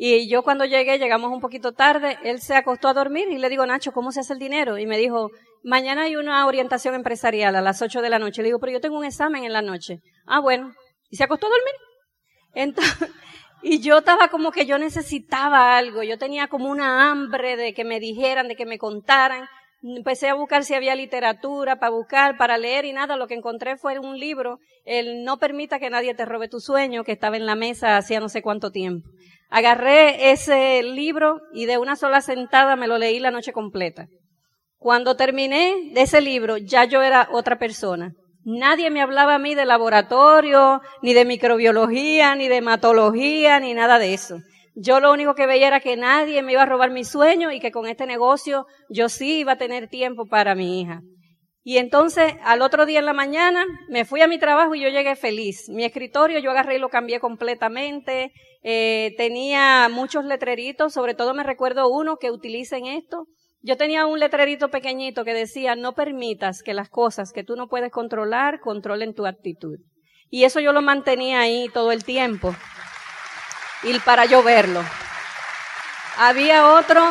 y 0.01 0.29
yo 0.29 0.43
cuando 0.43 0.63
llegué, 0.63 0.97
llegamos 0.97 1.29
un 1.29 1.41
poquito 1.41 1.73
tarde, 1.73 2.17
él 2.23 2.39
se 2.39 2.55
acostó 2.55 2.87
a 2.87 2.93
dormir 2.93 3.27
y 3.29 3.37
le 3.37 3.49
digo, 3.49 3.65
Nacho, 3.65 3.91
¿cómo 3.91 4.13
se 4.13 4.21
hace 4.21 4.31
el 4.31 4.39
dinero? 4.39 4.77
Y 4.77 4.85
me 4.85 4.97
dijo, 4.97 5.29
mañana 5.61 6.03
hay 6.03 6.15
una 6.15 6.47
orientación 6.47 6.95
empresarial 6.95 7.53
a 7.53 7.61
las 7.61 7.81
8 7.81 8.01
de 8.01 8.09
la 8.09 8.17
noche. 8.17 8.41
Le 8.41 8.47
digo, 8.47 8.59
pero 8.59 8.71
yo 8.71 8.79
tengo 8.79 8.97
un 8.97 9.03
examen 9.03 9.43
en 9.43 9.51
la 9.51 9.61
noche. 9.61 9.99
Ah, 10.25 10.39
bueno. 10.39 10.73
Y 11.09 11.17
se 11.17 11.25
acostó 11.25 11.47
a 11.47 11.49
dormir. 11.49 11.73
Entonces, 12.53 13.09
y 13.61 13.81
yo 13.81 13.97
estaba 13.97 14.29
como 14.29 14.53
que 14.53 14.65
yo 14.65 14.77
necesitaba 14.77 15.77
algo. 15.77 16.01
Yo 16.01 16.17
tenía 16.17 16.47
como 16.47 16.69
una 16.69 17.11
hambre 17.11 17.57
de 17.57 17.73
que 17.73 17.83
me 17.83 17.99
dijeran, 17.99 18.47
de 18.47 18.55
que 18.55 18.65
me 18.65 18.77
contaran. 18.77 19.49
Empecé 19.83 20.29
a 20.29 20.33
buscar 20.33 20.63
si 20.63 20.75
había 20.75 20.95
literatura 20.95 21.77
para 21.77 21.91
buscar, 21.91 22.37
para 22.37 22.57
leer 22.57 22.85
y 22.85 22.93
nada. 22.93 23.17
Lo 23.17 23.27
que 23.27 23.33
encontré 23.35 23.75
fue 23.75 23.99
un 23.99 24.17
libro, 24.17 24.59
el 24.85 25.25
No 25.25 25.39
permita 25.39 25.77
que 25.77 25.89
nadie 25.89 26.13
te 26.13 26.23
robe 26.23 26.47
tu 26.47 26.61
sueño, 26.61 27.03
que 27.03 27.11
estaba 27.11 27.35
en 27.35 27.45
la 27.45 27.55
mesa 27.55 27.97
hacía 27.97 28.21
no 28.21 28.29
sé 28.29 28.41
cuánto 28.41 28.71
tiempo. 28.71 29.09
Agarré 29.49 30.31
ese 30.31 30.83
libro 30.83 31.41
y 31.53 31.65
de 31.65 31.77
una 31.77 31.95
sola 31.95 32.21
sentada 32.21 32.75
me 32.75 32.87
lo 32.87 32.97
leí 32.97 33.19
la 33.19 33.31
noche 33.31 33.51
completa. 33.51 34.07
Cuando 34.77 35.15
terminé 35.15 35.91
de 35.93 36.01
ese 36.01 36.21
libro, 36.21 36.57
ya 36.57 36.85
yo 36.85 37.01
era 37.01 37.27
otra 37.31 37.57
persona. 37.57 38.13
Nadie 38.45 38.89
me 38.89 39.01
hablaba 39.01 39.35
a 39.35 39.39
mí 39.39 39.55
de 39.55 39.65
laboratorio, 39.65 40.81
ni 41.01 41.13
de 41.13 41.25
microbiología, 41.25 42.35
ni 42.35 42.47
de 42.47 42.57
hematología, 42.57 43.59
ni 43.59 43.73
nada 43.73 43.99
de 43.99 44.13
eso. 44.13 44.37
Yo 44.75 44.99
lo 44.99 45.11
único 45.11 45.35
que 45.35 45.47
veía 45.47 45.67
era 45.67 45.81
que 45.81 45.97
nadie 45.97 46.41
me 46.41 46.53
iba 46.53 46.61
a 46.61 46.65
robar 46.65 46.91
mi 46.91 47.03
sueño 47.03 47.51
y 47.51 47.59
que 47.59 47.71
con 47.71 47.87
este 47.87 48.05
negocio 48.05 48.65
yo 48.89 49.09
sí 49.09 49.39
iba 49.39 49.53
a 49.53 49.57
tener 49.57 49.89
tiempo 49.89 50.25
para 50.25 50.55
mi 50.55 50.79
hija. 50.79 51.01
Y 51.63 51.77
entonces, 51.77 52.33
al 52.43 52.61
otro 52.61 52.85
día 52.85 52.99
en 52.99 53.05
la 53.05 53.13
mañana, 53.13 53.65
me 53.89 54.05
fui 54.05 54.21
a 54.21 54.27
mi 54.27 54.39
trabajo 54.39 54.73
y 54.75 54.81
yo 54.81 54.89
llegué 54.89 55.15
feliz. 55.15 55.67
Mi 55.69 55.83
escritorio 55.83 56.39
yo 56.39 56.51
agarré 56.51 56.77
y 56.77 56.79
lo 56.79 56.89
cambié 56.89 57.19
completamente. 57.19 58.31
Eh, 58.61 59.13
tenía 59.17 59.87
muchos 59.89 60.25
letreritos, 60.25 60.93
sobre 60.93 61.13
todo 61.13 61.33
me 61.33 61.43
recuerdo 61.43 61.87
uno 61.89 62.17
que 62.17 62.31
utilicen 62.31 62.85
esto. 62.85 63.27
Yo 63.61 63.77
tenía 63.77 64.05
un 64.05 64.19
letrerito 64.19 64.69
pequeñito 64.69 65.25
que 65.25 65.33
decía, 65.33 65.75
no 65.75 65.93
permitas 65.93 66.63
que 66.63 66.73
las 66.73 66.89
cosas 66.89 67.31
que 67.33 67.43
tú 67.43 67.55
no 67.55 67.67
puedes 67.67 67.91
controlar 67.91 68.59
controlen 68.59 69.13
tu 69.13 69.25
actitud. 69.25 69.77
Y 70.29 70.43
eso 70.43 70.59
yo 70.59 70.71
lo 70.73 70.81
mantenía 70.81 71.41
ahí 71.41 71.69
todo 71.73 71.91
el 71.91 72.03
tiempo. 72.03 72.55
Y 73.83 73.97
para 73.99 74.25
yo 74.25 74.43
verlo. 74.43 74.81
Había 76.17 76.73
otro, 76.73 77.01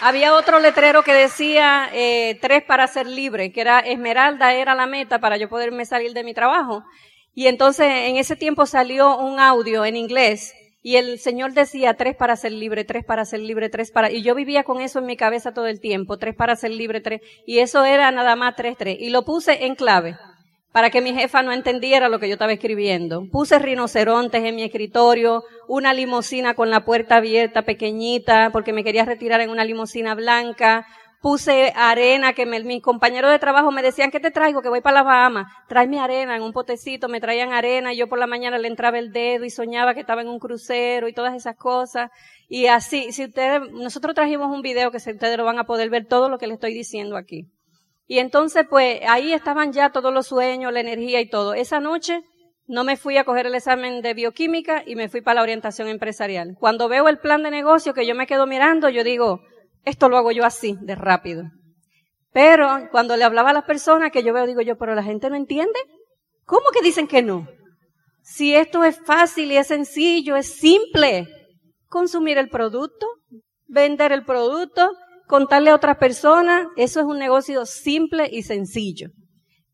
había 0.00 0.34
otro 0.34 0.58
letrero 0.58 1.02
que 1.02 1.14
decía 1.14 1.88
eh, 1.92 2.38
tres 2.40 2.62
para 2.62 2.86
ser 2.86 3.06
libre, 3.06 3.52
que 3.52 3.62
era 3.62 3.80
Esmeralda 3.80 4.52
era 4.54 4.74
la 4.74 4.86
meta 4.86 5.18
para 5.18 5.38
yo 5.38 5.48
poderme 5.48 5.86
salir 5.86 6.12
de 6.12 6.24
mi 6.24 6.34
trabajo. 6.34 6.84
Y 7.34 7.46
entonces 7.46 7.86
en 7.86 8.16
ese 8.16 8.36
tiempo 8.36 8.66
salió 8.66 9.16
un 9.18 9.40
audio 9.40 9.84
en 9.84 9.96
inglés 9.96 10.54
y 10.82 10.96
el 10.96 11.18
Señor 11.18 11.52
decía 11.52 11.94
tres 11.94 12.16
para 12.16 12.36
ser 12.36 12.52
libre, 12.52 12.84
tres 12.84 13.04
para 13.04 13.24
ser 13.24 13.40
libre, 13.40 13.68
tres 13.68 13.90
para, 13.90 14.10
y 14.10 14.22
yo 14.22 14.34
vivía 14.34 14.64
con 14.64 14.80
eso 14.80 14.98
en 14.98 15.06
mi 15.06 15.16
cabeza 15.16 15.52
todo 15.52 15.66
el 15.66 15.80
tiempo, 15.80 16.16
tres 16.16 16.34
para 16.34 16.56
ser 16.56 16.70
libre, 16.70 17.00
tres, 17.00 17.20
y 17.46 17.58
eso 17.58 17.84
era 17.84 18.10
nada 18.10 18.36
más 18.36 18.56
tres, 18.56 18.76
tres. 18.78 18.96
Y 18.98 19.10
lo 19.10 19.24
puse 19.24 19.66
en 19.66 19.74
clave, 19.74 20.16
para 20.72 20.90
que 20.90 21.00
mi 21.00 21.12
jefa 21.12 21.42
no 21.42 21.52
entendiera 21.52 22.08
lo 22.08 22.18
que 22.18 22.28
yo 22.28 22.34
estaba 22.34 22.52
escribiendo. 22.52 23.26
Puse 23.30 23.58
rinocerontes 23.58 24.44
en 24.44 24.54
mi 24.54 24.62
escritorio, 24.62 25.42
una 25.68 25.92
limusina 25.92 26.54
con 26.54 26.70
la 26.70 26.84
puerta 26.84 27.16
abierta 27.16 27.62
pequeñita, 27.62 28.50
porque 28.52 28.72
me 28.72 28.84
quería 28.84 29.04
retirar 29.04 29.40
en 29.40 29.50
una 29.50 29.64
limusina 29.64 30.14
blanca, 30.14 30.86
puse 31.20 31.72
arena 31.76 32.32
que 32.32 32.46
mis 32.46 32.82
compañeros 32.82 33.30
de 33.30 33.38
trabajo 33.38 33.70
me 33.70 33.82
decían, 33.82 34.10
¿qué 34.10 34.20
te 34.20 34.30
traigo? 34.30 34.62
Que 34.62 34.70
voy 34.70 34.80
para 34.80 34.94
la 34.94 35.02
Bahamas. 35.02 35.52
Tráeme 35.68 36.00
arena 36.00 36.34
en 36.34 36.42
un 36.42 36.52
potecito, 36.52 37.08
me 37.08 37.20
traían 37.20 37.52
arena 37.52 37.92
y 37.92 37.98
yo 37.98 38.08
por 38.08 38.18
la 38.18 38.26
mañana 38.26 38.58
le 38.58 38.68
entraba 38.68 38.98
el 38.98 39.12
dedo 39.12 39.44
y 39.44 39.50
soñaba 39.50 39.94
que 39.94 40.00
estaba 40.00 40.22
en 40.22 40.28
un 40.28 40.38
crucero 40.38 41.08
y 41.08 41.12
todas 41.12 41.34
esas 41.34 41.56
cosas. 41.56 42.10
Y 42.48 42.66
así, 42.66 43.12
si 43.12 43.26
ustedes, 43.26 43.70
nosotros 43.70 44.14
trajimos 44.14 44.50
un 44.50 44.62
video 44.62 44.90
que 44.90 44.96
ustedes 44.96 45.36
lo 45.36 45.44
van 45.44 45.58
a 45.58 45.64
poder 45.64 45.90
ver 45.90 46.06
todo 46.06 46.28
lo 46.28 46.38
que 46.38 46.46
le 46.46 46.54
estoy 46.54 46.72
diciendo 46.72 47.16
aquí. 47.16 47.46
Y 48.06 48.18
entonces, 48.18 48.64
pues, 48.68 49.00
ahí 49.06 49.32
estaban 49.32 49.72
ya 49.72 49.90
todos 49.90 50.12
los 50.12 50.26
sueños, 50.26 50.72
la 50.72 50.80
energía 50.80 51.20
y 51.20 51.28
todo. 51.28 51.54
Esa 51.54 51.78
noche 51.78 52.22
no 52.66 52.82
me 52.82 52.96
fui 52.96 53.18
a 53.18 53.24
coger 53.24 53.46
el 53.46 53.54
examen 53.54 54.00
de 54.00 54.14
bioquímica 54.14 54.82
y 54.86 54.96
me 54.96 55.08
fui 55.08 55.20
para 55.20 55.36
la 55.36 55.42
orientación 55.42 55.86
empresarial. 55.86 56.56
Cuando 56.58 56.88
veo 56.88 57.08
el 57.08 57.18
plan 57.18 57.42
de 57.42 57.50
negocio 57.50 57.94
que 57.94 58.06
yo 58.06 58.14
me 58.14 58.26
quedo 58.26 58.46
mirando, 58.46 58.88
yo 58.88 59.04
digo, 59.04 59.42
esto 59.84 60.08
lo 60.08 60.16
hago 60.16 60.32
yo 60.32 60.44
así, 60.44 60.76
de 60.80 60.94
rápido. 60.94 61.44
Pero 62.32 62.68
cuando 62.90 63.16
le 63.16 63.24
hablaba 63.24 63.50
a 63.50 63.54
las 63.54 63.64
personas 63.64 64.12
que 64.12 64.22
yo 64.22 64.32
veo, 64.32 64.46
digo 64.46 64.60
yo, 64.60 64.76
pero 64.78 64.94
la 64.94 65.02
gente 65.02 65.28
no 65.30 65.36
entiende. 65.36 65.78
¿Cómo 66.44 66.66
que 66.72 66.82
dicen 66.82 67.06
que 67.06 67.22
no? 67.22 67.48
Si 68.22 68.54
esto 68.54 68.84
es 68.84 69.00
fácil 69.04 69.50
y 69.50 69.56
es 69.56 69.66
sencillo, 69.66 70.36
es 70.36 70.52
simple. 70.52 71.26
Consumir 71.88 72.38
el 72.38 72.48
producto, 72.48 73.06
vender 73.66 74.12
el 74.12 74.24
producto, 74.24 74.92
contarle 75.26 75.70
a 75.70 75.74
otra 75.74 75.98
persona, 75.98 76.68
eso 76.76 77.00
es 77.00 77.06
un 77.06 77.18
negocio 77.18 77.66
simple 77.66 78.28
y 78.30 78.42
sencillo. 78.42 79.10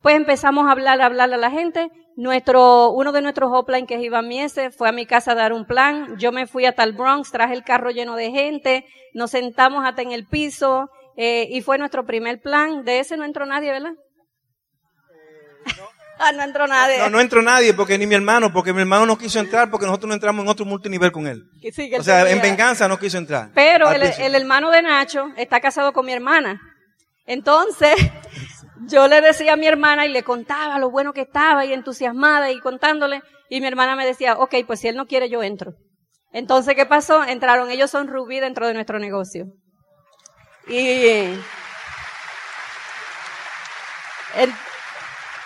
Pues 0.01 0.17
empezamos 0.17 0.67
a 0.67 0.73
hablar, 0.73 1.01
a 1.01 1.07
hablarle 1.07 1.35
a 1.35 1.39
la 1.39 1.51
gente 1.51 1.91
nuestro, 2.17 2.91
uno 2.91 3.13
de 3.13 3.21
nuestros 3.21 3.51
offline, 3.53 3.87
que 3.87 3.95
es 3.95 4.03
Iván 4.03 4.27
Miese, 4.27 4.71
fue 4.71 4.89
a 4.89 4.93
mi 4.93 5.07
casa 5.07 5.33
a 5.33 5.35
dar 5.35 5.53
un 5.53 5.67
plan. 5.67 6.17
Yo 6.19 6.33
me 6.33 6.47
fui 6.47 6.65
hasta 6.65 6.83
el 6.83 6.93
Bronx, 6.93 7.31
traje 7.31 7.55
el 7.55 7.63
carro 7.63 7.91
lleno 7.91 8.17
de 8.17 8.31
gente, 8.31 8.87
nos 9.13 9.31
sentamos 9.31 9.85
hasta 9.87 10.03
en 10.03 10.13
el 10.13 10.27
piso, 10.27 10.91
eh, 11.17 11.47
y 11.51 11.61
fue 11.61 11.79
nuestro 11.79 12.07
primer 12.07 12.41
plan. 12.41 12.85
De 12.85 12.99
ese 13.01 13.17
no 13.17 13.25
entró 13.25 13.45
nadie, 13.45 13.71
¿verdad? 13.71 13.93
no. 15.77 15.85
ah, 16.19 16.33
no 16.33 16.43
entró 16.43 16.67
nadie. 16.67 16.99
No, 16.99 17.11
no 17.11 17.21
entró 17.21 17.43
nadie, 17.43 17.75
porque 17.75 17.99
ni 17.99 18.07
mi 18.07 18.15
hermano, 18.15 18.51
porque 18.51 18.73
mi 18.73 18.81
hermano 18.81 19.05
no 19.05 19.19
quiso 19.19 19.39
entrar, 19.39 19.71
porque 19.71 19.85
nosotros 19.85 20.09
no 20.09 20.15
entramos 20.15 20.43
en 20.43 20.49
otro 20.49 20.65
multinivel 20.65 21.13
con 21.13 21.27
él. 21.27 21.45
o 21.99 22.03
sea, 22.03 22.31
en 22.31 22.41
venganza 22.41 22.89
no 22.89 22.99
quiso 22.99 23.19
entrar. 23.19 23.51
Pero 23.55 23.91
el, 23.91 24.03
el 24.03 24.35
hermano 24.35 24.71
de 24.71 24.81
Nacho 24.81 25.29
está 25.37 25.61
casado 25.61 25.93
con 25.93 26.07
mi 26.07 26.13
hermana. 26.13 26.61
Entonces, 27.27 27.95
yo 28.87 29.09
le 29.09 29.21
decía 29.21 29.55
a 29.55 29.57
mi 29.57 29.67
hermana 29.67 30.07
y 30.07 30.11
le 30.11 30.23
contaba 30.23 30.79
lo 30.79 30.91
bueno 30.91 31.13
que 31.13 31.23
estaba 31.23 31.65
y 31.65 31.73
entusiasmada 31.73 32.51
y 32.51 32.61
contándole. 32.61 33.23
Y 33.49 33.61
mi 33.61 33.67
hermana 33.67 33.97
me 33.97 34.05
decía, 34.05 34.39
ok, 34.39 34.55
pues 34.67 34.81
si 34.81 34.89
él 34.89 34.97
no 34.97 35.07
quiere, 35.07 35.29
yo 35.29 35.43
entro. 35.43 35.75
Entonces, 36.33 36.75
¿qué 36.75 36.87
pasó? 36.87 37.25
Entraron, 37.25 37.71
ellos 37.71 37.91
son 37.91 38.09
Rubí 38.09 38.41
dentro 38.41 38.67
de 38.67 38.75
nuestro 38.75 38.99
negocio. 38.99 39.47
Y 40.69 41.39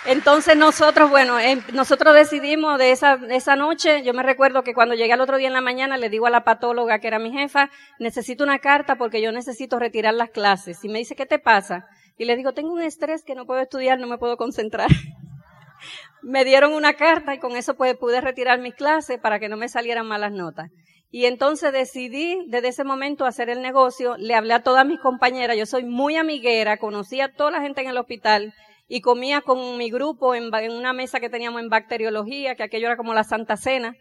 entonces 0.05 0.57
nosotros, 0.57 1.09
bueno, 1.09 1.39
em, 1.39 1.61
nosotros 1.73 2.15
decidimos 2.15 2.77
de 2.79 2.91
esa, 2.91 3.19
esa 3.29 3.55
noche, 3.55 4.03
yo 4.03 4.13
me 4.13 4.23
recuerdo 4.23 4.63
que 4.63 4.73
cuando 4.73 4.95
llegué 4.95 5.13
al 5.13 5.21
otro 5.21 5.37
día 5.37 5.47
en 5.47 5.53
la 5.53 5.61
mañana 5.61 5.97
le 5.97 6.09
digo 6.09 6.25
a 6.25 6.31
la 6.31 6.43
patóloga 6.43 6.99
que 6.99 7.07
era 7.07 7.19
mi 7.19 7.31
jefa, 7.31 7.69
necesito 7.99 8.43
una 8.43 8.59
carta 8.59 8.95
porque 8.95 9.21
yo 9.21 9.31
necesito 9.31 9.77
retirar 9.77 10.15
las 10.15 10.31
clases. 10.31 10.83
Y 10.83 10.89
me 10.89 10.99
dice, 10.99 11.15
¿qué 11.15 11.27
te 11.27 11.37
pasa? 11.37 11.85
Y 12.21 12.25
le 12.25 12.35
digo, 12.35 12.53
tengo 12.53 12.71
un 12.71 12.83
estrés 12.83 13.23
que 13.23 13.33
no 13.33 13.47
puedo 13.47 13.61
estudiar, 13.61 13.97
no 13.97 14.05
me 14.05 14.19
puedo 14.19 14.37
concentrar. 14.37 14.89
me 16.21 16.45
dieron 16.45 16.71
una 16.71 16.93
carta 16.93 17.33
y 17.33 17.39
con 17.39 17.57
eso 17.57 17.73
pues, 17.73 17.97
pude 17.97 18.21
retirar 18.21 18.59
mis 18.59 18.75
clases 18.75 19.17
para 19.19 19.39
que 19.39 19.49
no 19.49 19.57
me 19.57 19.67
salieran 19.67 20.05
malas 20.05 20.31
notas. 20.31 20.69
Y 21.09 21.25
entonces 21.25 21.73
decidí 21.73 22.45
desde 22.47 22.67
ese 22.67 22.83
momento 22.83 23.25
hacer 23.25 23.49
el 23.49 23.63
negocio, 23.63 24.17
le 24.17 24.35
hablé 24.35 24.53
a 24.53 24.61
todas 24.61 24.85
mis 24.85 24.99
compañeras, 24.99 25.57
yo 25.57 25.65
soy 25.65 25.83
muy 25.83 26.15
amiguera, 26.15 26.77
conocí 26.77 27.21
a 27.21 27.33
toda 27.33 27.49
la 27.49 27.61
gente 27.61 27.81
en 27.81 27.89
el 27.89 27.97
hospital 27.97 28.53
y 28.87 29.01
comía 29.01 29.41
con 29.41 29.79
mi 29.79 29.89
grupo 29.89 30.35
en, 30.35 30.53
en 30.53 30.73
una 30.73 30.93
mesa 30.93 31.19
que 31.19 31.29
teníamos 31.31 31.59
en 31.59 31.69
bacteriología, 31.69 32.53
que 32.53 32.61
aquello 32.61 32.85
era 32.85 32.97
como 32.97 33.15
la 33.15 33.23
Santa 33.23 33.57
Cena. 33.57 33.95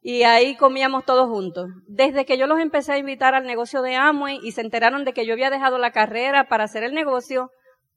y 0.00 0.22
ahí 0.22 0.54
comíamos 0.54 1.04
todos 1.04 1.28
juntos. 1.28 1.70
Desde 1.88 2.24
que 2.24 2.38
yo 2.38 2.46
los 2.46 2.60
empecé 2.60 2.92
a 2.92 2.98
invitar 2.98 3.34
al 3.34 3.46
negocio 3.46 3.82
de 3.82 3.96
Amway 3.96 4.38
y 4.44 4.52
se 4.52 4.60
enteraron 4.60 5.04
de 5.04 5.12
que 5.12 5.26
yo 5.26 5.32
había 5.32 5.50
dejado 5.50 5.78
la 5.78 5.90
carrera 5.90 6.46
para 6.46 6.62
hacer 6.62 6.84
el 6.84 6.94
negocio, 6.94 7.50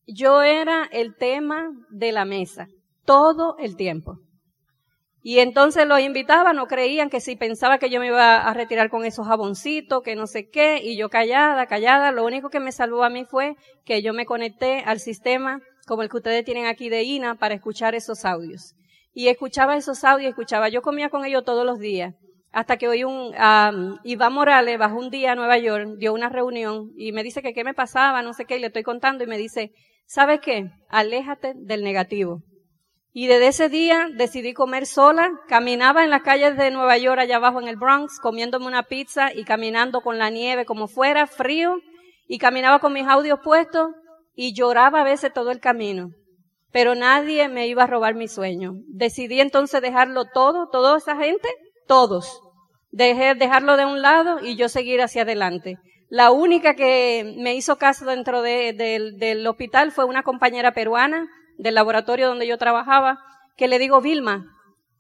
yo 0.08 0.42
era 0.42 0.88
el 0.92 1.16
tema 1.16 1.70
de 1.90 2.12
la 2.12 2.26
mesa, 2.26 2.68
todo 3.06 3.58
el 3.60 3.76
tiempo. 3.76 4.20
Y 5.22 5.40
entonces 5.40 5.86
los 5.86 6.00
invitaba, 6.00 6.54
no 6.54 6.68
creían 6.68 7.10
que 7.10 7.20
si 7.20 7.36
pensaba 7.36 7.80
que 7.80 7.90
yo 7.90 8.00
me 8.00 8.08
iba 8.08 8.38
a 8.38 8.54
retirar 8.54 8.90
con 8.90 9.04
esos 9.04 9.28
jaboncitos, 9.28 10.02
que 10.02 10.16
no 10.16 10.26
sé 10.26 10.50
qué, 10.50 10.80
y 10.82 10.96
yo 10.96 11.10
callada, 11.10 11.66
callada, 11.66 12.14
lo 12.14 12.26
único 12.26 12.50
que 12.50 12.62
me 12.62 12.72
salvó 12.72 13.04
a 13.04 13.10
mí 13.10 13.26
fue 13.26 13.58
que 13.84 14.02
yo 14.02 14.14
me 14.14 14.26
conecté 14.26 14.84
al 14.86 15.02
sistema 15.02 15.60
como 15.86 16.04
el 16.04 16.10
que 16.10 16.18
ustedes 16.18 16.46
tienen 16.46 16.66
aquí 16.66 16.88
de 16.88 17.04
INA 17.04 17.36
para 17.36 17.56
escuchar 17.56 17.94
esos 17.94 18.24
audios. 18.24 18.74
Y 19.14 19.28
escuchaba 19.28 19.76
esos 19.76 20.04
audios, 20.06 20.30
escuchaba, 20.30 20.70
yo 20.70 20.82
comía 20.82 21.10
con 21.10 21.26
ellos 21.26 21.44
todos 21.44 21.66
los 21.66 21.80
días, 21.80 22.14
hasta 22.52 22.78
que 22.78 22.88
hoy 22.88 23.04
un, 23.04 23.34
um, 23.36 23.98
Iván 24.04 24.34
Morales 24.34 24.78
bajó 24.78 24.98
un 24.98 25.10
día 25.10 25.34
a 25.34 25.36
Nueva 25.36 25.58
York, 25.58 25.96
dio 25.98 26.14
una 26.14 26.30
reunión 26.30 26.92
y 26.96 27.12
me 27.12 27.24
dice 27.24 27.42
que 27.42 27.54
qué 27.54 27.64
me 27.64 27.74
pasaba, 27.74 28.22
no 28.22 28.34
sé 28.34 28.46
qué, 28.46 28.58
y 28.58 28.60
le 28.60 28.68
estoy 28.68 28.84
contando 28.84 29.24
y 29.24 29.28
me 29.28 29.38
dice, 29.38 29.74
¿sabes 30.08 30.40
qué? 30.42 30.72
Aléjate 30.90 31.54
del 31.56 31.84
negativo. 31.84 32.42
Y 33.14 33.28
desde 33.28 33.48
ese 33.48 33.70
día 33.70 34.10
decidí 34.14 34.54
comer 34.54 34.86
sola, 34.86 35.32
caminaba 35.48 36.04
en 36.04 36.10
las 36.10 36.22
calles 36.22 36.56
de 36.58 36.72
Nueva 36.72 36.98
York 36.98 37.20
allá 37.20 37.38
abajo 37.38 37.60
en 37.60 37.68
el 37.68 37.76
Bronx, 37.76 38.20
comiéndome 38.20 38.68
una 38.68 38.84
pizza 38.84 39.34
y 39.34 39.44
caminando 39.44 40.02
con 40.02 40.18
la 40.18 40.30
nieve 40.30 40.66
como 40.66 40.88
fuera, 40.88 41.26
frío, 41.26 41.78
y 42.28 42.38
caminaba 42.38 42.80
con 42.80 42.94
mis 42.94 43.08
audios 43.08 43.40
puestos 43.44 43.90
y 44.36 44.54
lloraba 44.54 45.02
a 45.02 45.04
veces 45.04 45.34
todo 45.34 45.52
el 45.52 45.60
camino. 45.60 46.12
Pero 46.72 46.94
nadie 46.94 47.48
me 47.50 47.68
iba 47.68 47.84
a 47.84 47.88
robar 47.88 48.14
mi 48.14 48.28
sueño. 48.28 48.74
Decidí 48.88 49.40
entonces 49.40 49.82
dejarlo 49.82 50.26
todo, 50.32 50.70
toda 50.70 50.98
esa 50.98 51.16
gente, 51.16 51.48
todos. 51.88 52.42
Dejé, 52.92 53.34
dejarlo 53.36 53.78
de 53.78 53.86
un 53.86 54.02
lado 54.02 54.46
y 54.46 54.58
yo 54.58 54.70
seguir 54.70 55.02
hacia 55.02 55.24
adelante. 55.24 55.78
La 56.10 56.32
única 56.32 56.74
que 56.76 57.36
me 57.38 57.56
hizo 57.56 57.78
caso 57.78 58.06
dentro 58.06 58.42
del 58.42 59.46
hospital 59.48 59.92
fue 59.92 60.06
una 60.06 60.24
compañera 60.24 60.72
peruana 60.72 61.28
del 61.58 61.76
laboratorio 61.76 62.28
donde 62.28 62.48
yo 62.48 62.58
trabajaba, 62.58 63.20
que 63.58 63.68
le 63.68 63.80
digo, 63.80 64.00
Vilma, 64.00 64.46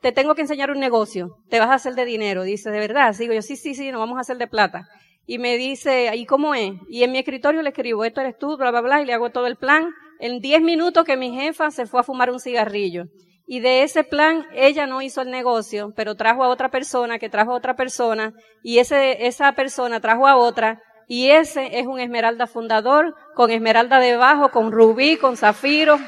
te 0.02 0.12
tengo 0.12 0.36
que 0.36 0.42
enseñar 0.42 0.72
un 0.72 0.80
negocio, 0.80 1.38
te 1.50 1.60
vas 1.60 1.70
a 1.70 1.76
hacer 1.76 1.96
de 1.96 2.06
dinero. 2.06 2.44
Dice, 2.44 2.72
¿de 2.72 2.80
verdad? 2.80 3.16
Digo 3.18 3.34
yo, 3.34 3.42
sí, 3.42 3.56
sí, 3.56 3.74
sí, 3.74 3.92
nos 3.92 4.00
vamos 4.00 4.18
a 4.18 4.22
hacer 4.22 4.38
de 4.38 4.48
plata. 4.48 4.88
Y 5.26 5.40
me 5.40 5.58
dice, 5.58 6.12
¿y 6.16 6.26
cómo 6.26 6.56
es? 6.56 6.74
Y 6.90 7.04
en 7.04 7.12
mi 7.12 7.20
escritorio 7.20 7.62
le 7.62 7.70
escribo, 7.70 8.04
esto 8.04 8.22
eres 8.22 8.38
tú, 8.38 8.58
bla, 8.58 8.72
bla, 8.72 8.82
bla, 8.82 9.02
y 9.02 9.06
le 9.06 9.14
hago 9.14 9.30
todo 9.30 9.48
el 9.48 9.56
plan. 9.56 9.90
En 10.20 10.40
diez 10.40 10.62
minutos 10.62 11.04
que 11.04 11.18
mi 11.18 11.32
jefa 11.32 11.72
se 11.72 11.86
fue 11.86 12.00
a 12.00 12.04
fumar 12.04 12.32
un 12.32 12.40
cigarrillo. 12.40 13.06
Y 13.46 13.62
de 13.62 13.84
ese 13.84 14.04
plan, 14.04 14.46
ella 14.54 14.88
no 14.88 15.02
hizo 15.02 15.22
el 15.22 15.32
negocio, 15.32 15.94
pero 15.96 16.16
trajo 16.16 16.44
a 16.44 16.50
otra 16.50 16.70
persona, 16.70 17.18
que 17.18 17.30
trajo 17.30 17.52
a 17.52 17.56
otra 17.56 17.76
persona, 17.76 18.34
y 18.62 18.80
ese, 18.80 19.26
esa 19.26 19.54
persona 19.54 20.02
trajo 20.02 20.28
a 20.28 20.36
otra, 20.36 20.82
y 21.08 21.30
ese 21.30 21.80
es 21.80 21.88
un 21.88 22.00
esmeralda 22.00 22.48
fundador, 22.48 23.16
con 23.34 23.50
esmeralda 23.50 24.00
debajo, 24.00 24.50
con 24.50 24.72
rubí, 24.72 25.18
con 25.18 25.38
zafiro. 25.38 26.00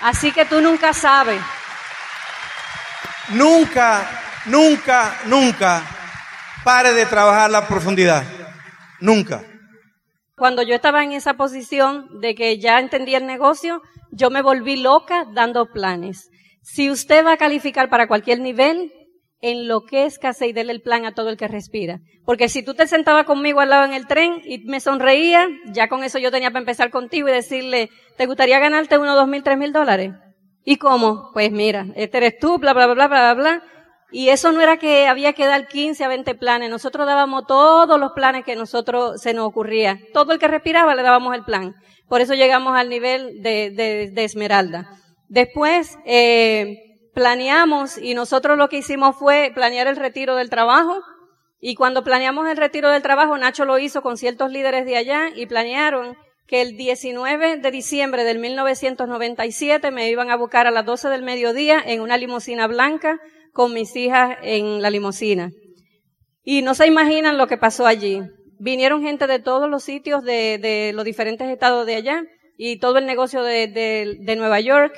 Así 0.00 0.30
que 0.30 0.44
tú 0.44 0.60
nunca 0.60 0.92
sabes. 0.92 1.40
Nunca, 3.30 4.08
nunca, 4.46 5.18
nunca 5.26 5.82
pare 6.64 6.92
de 6.92 7.06
trabajar 7.06 7.50
la 7.50 7.66
profundidad. 7.66 8.24
Nunca. 9.00 9.42
Cuando 10.36 10.62
yo 10.62 10.74
estaba 10.74 11.02
en 11.02 11.12
esa 11.12 11.34
posición 11.34 12.20
de 12.20 12.34
que 12.34 12.58
ya 12.58 12.78
entendía 12.78 13.18
el 13.18 13.26
negocio, 13.26 13.82
yo 14.12 14.30
me 14.30 14.42
volví 14.42 14.76
loca 14.76 15.26
dando 15.32 15.72
planes. 15.72 16.30
Si 16.62 16.90
usted 16.90 17.24
va 17.24 17.32
a 17.32 17.36
calificar 17.36 17.88
para 17.88 18.06
cualquier 18.06 18.40
nivel, 18.40 18.92
enloquezcase 19.40 20.46
y 20.46 20.52
déle 20.52 20.72
el 20.72 20.82
plan 20.82 21.04
a 21.04 21.12
todo 21.12 21.28
el 21.28 21.36
que 21.36 21.48
respira. 21.48 22.00
Porque 22.24 22.48
si 22.48 22.62
tú 22.62 22.74
te 22.74 22.86
sentabas 22.86 23.24
conmigo 23.24 23.60
al 23.60 23.70
lado 23.70 23.84
en 23.84 23.92
el 23.92 24.06
tren 24.06 24.40
y 24.44 24.58
me 24.64 24.80
sonreía, 24.80 25.48
ya 25.66 25.88
con 25.88 26.04
eso 26.04 26.18
yo 26.18 26.30
tenía 26.30 26.50
para 26.50 26.60
empezar 26.60 26.90
contigo 26.90 27.28
y 27.28 27.32
decirle, 27.32 27.90
¿te 28.16 28.26
gustaría 28.26 28.58
ganarte 28.58 28.98
uno, 28.98 29.14
dos 29.14 29.28
mil, 29.28 29.42
tres 29.42 29.58
mil 29.58 29.72
dólares? 29.72 30.12
¿Y 30.64 30.76
cómo? 30.76 31.30
Pues 31.32 31.52
mira, 31.52 31.86
este 31.94 32.18
eres 32.18 32.38
tú, 32.38 32.58
bla, 32.58 32.72
bla, 32.72 32.86
bla, 32.86 33.06
bla, 33.06 33.06
bla, 33.06 33.34
bla. 33.34 33.62
Y 34.10 34.28
eso 34.28 34.52
no 34.52 34.60
era 34.60 34.78
que 34.78 35.08
había 35.08 35.32
que 35.32 35.46
dar 35.46 35.66
15 35.68 36.04
a 36.04 36.08
20 36.08 36.34
planes. 36.36 36.70
Nosotros 36.70 37.06
dábamos 37.06 37.46
todos 37.46 37.98
los 37.98 38.12
planes 38.12 38.44
que 38.44 38.56
nosotros 38.56 39.20
se 39.20 39.34
nos 39.34 39.46
ocurría. 39.46 39.98
Todo 40.12 40.32
el 40.32 40.38
que 40.38 40.48
respiraba 40.48 40.94
le 40.94 41.02
dábamos 41.02 41.34
el 41.34 41.44
plan. 41.44 41.74
Por 42.08 42.20
eso 42.20 42.34
llegamos 42.34 42.76
al 42.76 42.88
nivel 42.88 43.42
de, 43.42 43.70
de, 43.70 44.10
de 44.12 44.24
Esmeralda. 44.24 44.88
Después, 45.28 45.98
eh, 46.06 46.85
planeamos 47.16 47.96
y 47.96 48.12
nosotros 48.12 48.58
lo 48.58 48.68
que 48.68 48.76
hicimos 48.76 49.16
fue 49.16 49.50
planear 49.54 49.86
el 49.86 49.96
retiro 49.96 50.36
del 50.36 50.50
trabajo. 50.50 51.00
Y 51.58 51.74
cuando 51.74 52.04
planeamos 52.04 52.46
el 52.46 52.58
retiro 52.58 52.90
del 52.90 53.00
trabajo, 53.00 53.38
Nacho 53.38 53.64
lo 53.64 53.78
hizo 53.78 54.02
con 54.02 54.18
ciertos 54.18 54.52
líderes 54.52 54.84
de 54.84 54.98
allá 54.98 55.30
y 55.34 55.46
planearon 55.46 56.14
que 56.46 56.60
el 56.60 56.76
19 56.76 57.56
de 57.56 57.70
diciembre 57.70 58.22
del 58.22 58.38
1997 58.38 59.90
me 59.92 60.10
iban 60.10 60.30
a 60.30 60.36
buscar 60.36 60.66
a 60.66 60.70
las 60.70 60.84
12 60.84 61.08
del 61.08 61.22
mediodía 61.22 61.82
en 61.82 62.02
una 62.02 62.18
limusina 62.18 62.66
blanca 62.66 63.18
con 63.54 63.72
mis 63.72 63.96
hijas 63.96 64.36
en 64.42 64.82
la 64.82 64.90
limusina. 64.90 65.52
Y 66.44 66.60
no 66.60 66.74
se 66.74 66.86
imaginan 66.86 67.38
lo 67.38 67.46
que 67.46 67.56
pasó 67.56 67.86
allí. 67.86 68.20
Vinieron 68.58 69.02
gente 69.02 69.26
de 69.26 69.38
todos 69.38 69.70
los 69.70 69.82
sitios 69.82 70.22
de, 70.22 70.92
los 70.94 71.06
diferentes 71.06 71.48
estados 71.48 71.86
de 71.86 71.96
allá 71.96 72.24
y 72.58 72.78
todo 72.78 72.98
el 72.98 73.06
negocio 73.06 73.42
de, 73.42 73.68
de 74.20 74.36
Nueva 74.36 74.60
York 74.60 74.92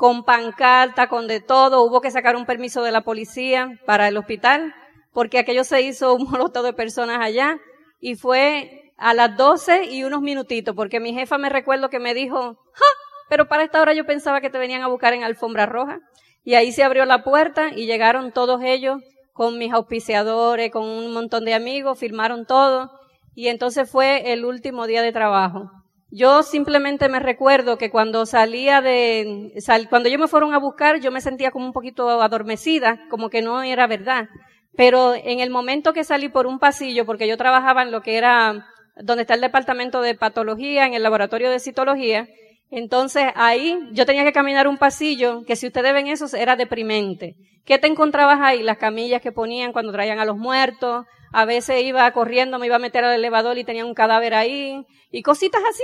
con 0.00 0.24
pancarta, 0.24 1.10
con 1.10 1.26
de 1.26 1.40
todo. 1.40 1.82
Hubo 1.82 2.00
que 2.00 2.10
sacar 2.10 2.34
un 2.34 2.46
permiso 2.46 2.82
de 2.82 2.90
la 2.90 3.02
policía 3.02 3.78
para 3.84 4.08
el 4.08 4.16
hospital, 4.16 4.74
porque 5.12 5.38
aquello 5.38 5.62
se 5.62 5.82
hizo 5.82 6.14
un 6.14 6.24
moloto 6.30 6.62
de 6.62 6.72
personas 6.72 7.18
allá. 7.20 7.58
Y 8.00 8.14
fue 8.14 8.94
a 8.96 9.12
las 9.12 9.36
12 9.36 9.84
y 9.90 10.04
unos 10.04 10.22
minutitos, 10.22 10.74
porque 10.74 11.00
mi 11.00 11.12
jefa 11.12 11.36
me 11.36 11.50
recuerdo 11.50 11.90
que 11.90 11.98
me 11.98 12.14
dijo, 12.14 12.54
¡Ja! 12.72 12.84
Pero 13.28 13.46
para 13.46 13.62
esta 13.62 13.82
hora 13.82 13.92
yo 13.92 14.06
pensaba 14.06 14.40
que 14.40 14.48
te 14.48 14.56
venían 14.56 14.80
a 14.80 14.86
buscar 14.86 15.12
en 15.12 15.22
alfombra 15.22 15.66
roja. 15.66 15.98
Y 16.44 16.54
ahí 16.54 16.72
se 16.72 16.82
abrió 16.82 17.04
la 17.04 17.22
puerta 17.22 17.68
y 17.68 17.84
llegaron 17.84 18.32
todos 18.32 18.62
ellos 18.64 19.02
con 19.34 19.58
mis 19.58 19.70
auspiciadores, 19.70 20.70
con 20.70 20.84
un 20.84 21.12
montón 21.12 21.44
de 21.44 21.52
amigos, 21.52 21.98
firmaron 21.98 22.46
todo. 22.46 22.90
Y 23.34 23.48
entonces 23.48 23.90
fue 23.90 24.32
el 24.32 24.46
último 24.46 24.86
día 24.86 25.02
de 25.02 25.12
trabajo. 25.12 25.70
Yo 26.12 26.42
simplemente 26.42 27.08
me 27.08 27.20
recuerdo 27.20 27.78
que 27.78 27.90
cuando 27.90 28.26
salía 28.26 28.80
de, 28.80 29.52
cuando 29.88 30.08
yo 30.08 30.18
me 30.18 30.26
fueron 30.26 30.52
a 30.54 30.58
buscar, 30.58 30.98
yo 30.98 31.12
me 31.12 31.20
sentía 31.20 31.52
como 31.52 31.66
un 31.66 31.72
poquito 31.72 32.20
adormecida, 32.20 33.00
como 33.08 33.30
que 33.30 33.42
no 33.42 33.62
era 33.62 33.86
verdad. 33.86 34.28
Pero 34.76 35.14
en 35.14 35.38
el 35.38 35.50
momento 35.50 35.92
que 35.92 36.02
salí 36.02 36.28
por 36.28 36.46
un 36.48 36.58
pasillo, 36.58 37.06
porque 37.06 37.28
yo 37.28 37.36
trabajaba 37.36 37.82
en 37.82 37.92
lo 37.92 38.02
que 38.02 38.16
era, 38.16 38.66
donde 38.96 39.22
está 39.22 39.34
el 39.34 39.40
departamento 39.40 40.00
de 40.00 40.16
patología, 40.16 40.84
en 40.86 40.94
el 40.94 41.02
laboratorio 41.04 41.48
de 41.48 41.60
citología, 41.60 42.26
entonces 42.70 43.26
ahí 43.34 43.78
yo 43.92 44.04
tenía 44.06 44.24
que 44.24 44.32
caminar 44.32 44.66
un 44.66 44.78
pasillo 44.78 45.42
que 45.46 45.56
si 45.56 45.66
ustedes 45.66 45.92
ven 45.92 46.08
eso 46.08 46.26
era 46.36 46.56
deprimente. 46.56 47.36
¿Qué 47.64 47.78
te 47.78 47.86
encontrabas 47.86 48.40
ahí? 48.40 48.62
Las 48.62 48.78
camillas 48.78 49.20
que 49.22 49.32
ponían 49.32 49.72
cuando 49.72 49.92
traían 49.92 50.18
a 50.18 50.24
los 50.24 50.36
muertos. 50.36 51.06
A 51.32 51.44
veces 51.44 51.82
iba 51.84 52.10
corriendo, 52.12 52.58
me 52.58 52.66
iba 52.66 52.76
a 52.76 52.80
meter 52.80 53.04
al 53.04 53.14
elevador 53.14 53.58
y 53.58 53.64
tenía 53.64 53.84
un 53.84 53.94
cadáver 53.94 54.34
ahí. 54.34 54.84
Y 55.10 55.22
cositas 55.22 55.62
así. 55.68 55.82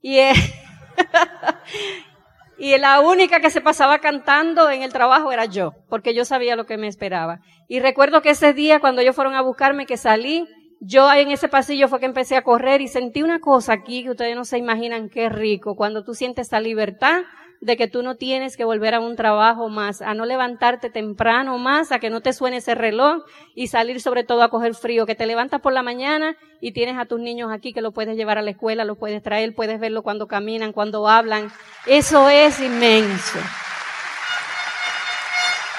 Y, 0.00 0.18
eh, 0.18 0.32
y 2.58 2.76
la 2.78 3.00
única 3.00 3.40
que 3.40 3.50
se 3.50 3.60
pasaba 3.60 3.98
cantando 3.98 4.70
en 4.70 4.82
el 4.82 4.92
trabajo 4.92 5.32
era 5.32 5.44
yo, 5.44 5.72
porque 5.88 6.14
yo 6.14 6.24
sabía 6.24 6.56
lo 6.56 6.66
que 6.66 6.76
me 6.76 6.88
esperaba. 6.88 7.40
Y 7.68 7.80
recuerdo 7.80 8.22
que 8.22 8.30
ese 8.30 8.52
día 8.52 8.80
cuando 8.80 9.00
ellos 9.00 9.16
fueron 9.16 9.34
a 9.34 9.42
buscarme, 9.42 9.86
que 9.86 9.96
salí, 9.96 10.46
yo 10.80 11.12
en 11.12 11.30
ese 11.30 11.48
pasillo 11.48 11.88
fue 11.88 12.00
que 12.00 12.06
empecé 12.06 12.36
a 12.36 12.42
correr 12.42 12.80
y 12.80 12.88
sentí 12.88 13.22
una 13.22 13.40
cosa 13.40 13.72
aquí 13.72 14.04
que 14.04 14.10
ustedes 14.10 14.36
no 14.36 14.44
se 14.44 14.58
imaginan 14.58 15.08
qué 15.08 15.28
rico, 15.28 15.74
cuando 15.74 16.04
tú 16.04 16.14
sientes 16.14 16.48
esa 16.48 16.60
libertad 16.60 17.22
de 17.60 17.76
que 17.76 17.88
tú 17.88 18.02
no 18.02 18.16
tienes 18.16 18.56
que 18.56 18.64
volver 18.64 18.94
a 18.94 19.00
un 19.00 19.16
trabajo 19.16 19.68
más, 19.68 20.00
a 20.00 20.14
no 20.14 20.24
levantarte 20.26 20.90
temprano 20.90 21.58
más, 21.58 21.90
a 21.90 21.98
que 21.98 22.10
no 22.10 22.20
te 22.20 22.32
suene 22.32 22.58
ese 22.58 22.74
reloj 22.74 23.24
y 23.54 23.66
salir 23.66 24.00
sobre 24.00 24.22
todo 24.22 24.42
a 24.42 24.50
coger 24.50 24.74
frío, 24.74 25.06
que 25.06 25.16
te 25.16 25.26
levantas 25.26 25.60
por 25.60 25.72
la 25.72 25.82
mañana 25.82 26.36
y 26.60 26.72
tienes 26.72 26.96
a 26.98 27.06
tus 27.06 27.20
niños 27.20 27.50
aquí 27.52 27.72
que 27.72 27.82
lo 27.82 27.92
puedes 27.92 28.16
llevar 28.16 28.38
a 28.38 28.42
la 28.42 28.50
escuela, 28.50 28.84
lo 28.84 28.96
puedes 28.96 29.22
traer, 29.22 29.54
puedes 29.54 29.80
verlo 29.80 30.02
cuando 30.02 30.28
caminan, 30.28 30.72
cuando 30.72 31.08
hablan. 31.08 31.50
Eso 31.86 32.28
es 32.28 32.60
inmenso. 32.60 33.38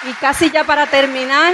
Y 0.09 0.13
casi 0.13 0.49
ya 0.49 0.63
para 0.63 0.87
terminar, 0.87 1.53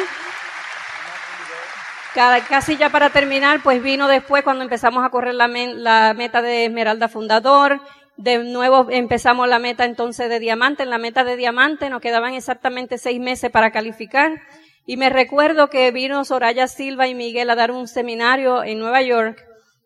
casi 2.48 2.78
ya 2.78 2.90
para 2.90 3.10
terminar, 3.10 3.62
pues 3.62 3.82
vino 3.82 4.08
después 4.08 4.44
cuando 4.44 4.64
empezamos 4.64 5.06
a 5.06 5.10
correr 5.10 5.36
la, 5.36 5.48
la 5.48 6.14
meta 6.16 6.42
de 6.42 6.66
Esmeralda 6.66 7.10
Fundador 7.10 7.80
de 8.18 8.44
nuevo 8.44 8.88
empezamos 8.90 9.48
la 9.48 9.60
meta 9.60 9.86
entonces 9.86 10.30
de 10.30 10.40
diamante. 10.40 10.84
En 10.84 10.90
la 10.90 10.98
meta 10.98 11.24
de 11.24 11.36
diamante 11.36 11.90
nos 11.90 12.02
quedaban 12.02 12.34
exactamente 12.34 12.98
seis 12.98 13.20
meses 13.20 13.52
para 13.52 13.72
calificar. 13.72 14.42
Y 14.86 14.98
me 14.98 15.10
recuerdo 15.10 15.70
que 15.70 15.92
vino 15.92 16.24
Soraya 16.26 16.68
Silva 16.68 17.08
y 17.08 17.16
Miguel 17.16 17.50
a 17.50 17.56
dar 17.56 17.72
un 17.72 17.88
seminario 17.88 18.64
en 18.64 18.80
Nueva 18.80 19.02
York. 19.02 19.44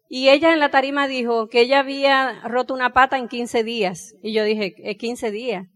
Y 0.10 0.30
ella 0.30 0.52
en 0.52 0.60
la 0.60 0.70
tarima 0.70 1.08
dijo 1.08 1.48
que 1.48 1.62
ella 1.62 1.80
había 1.80 2.42
roto 2.44 2.74
una 2.74 2.94
pata 2.94 3.18
en 3.18 3.28
15 3.28 3.63
días. 3.63 4.15
Y 4.22 4.34
yo 4.34 4.44
dije, 4.44 4.74
¿es 4.78 4.98
15 4.98 5.32
días? 5.32 5.68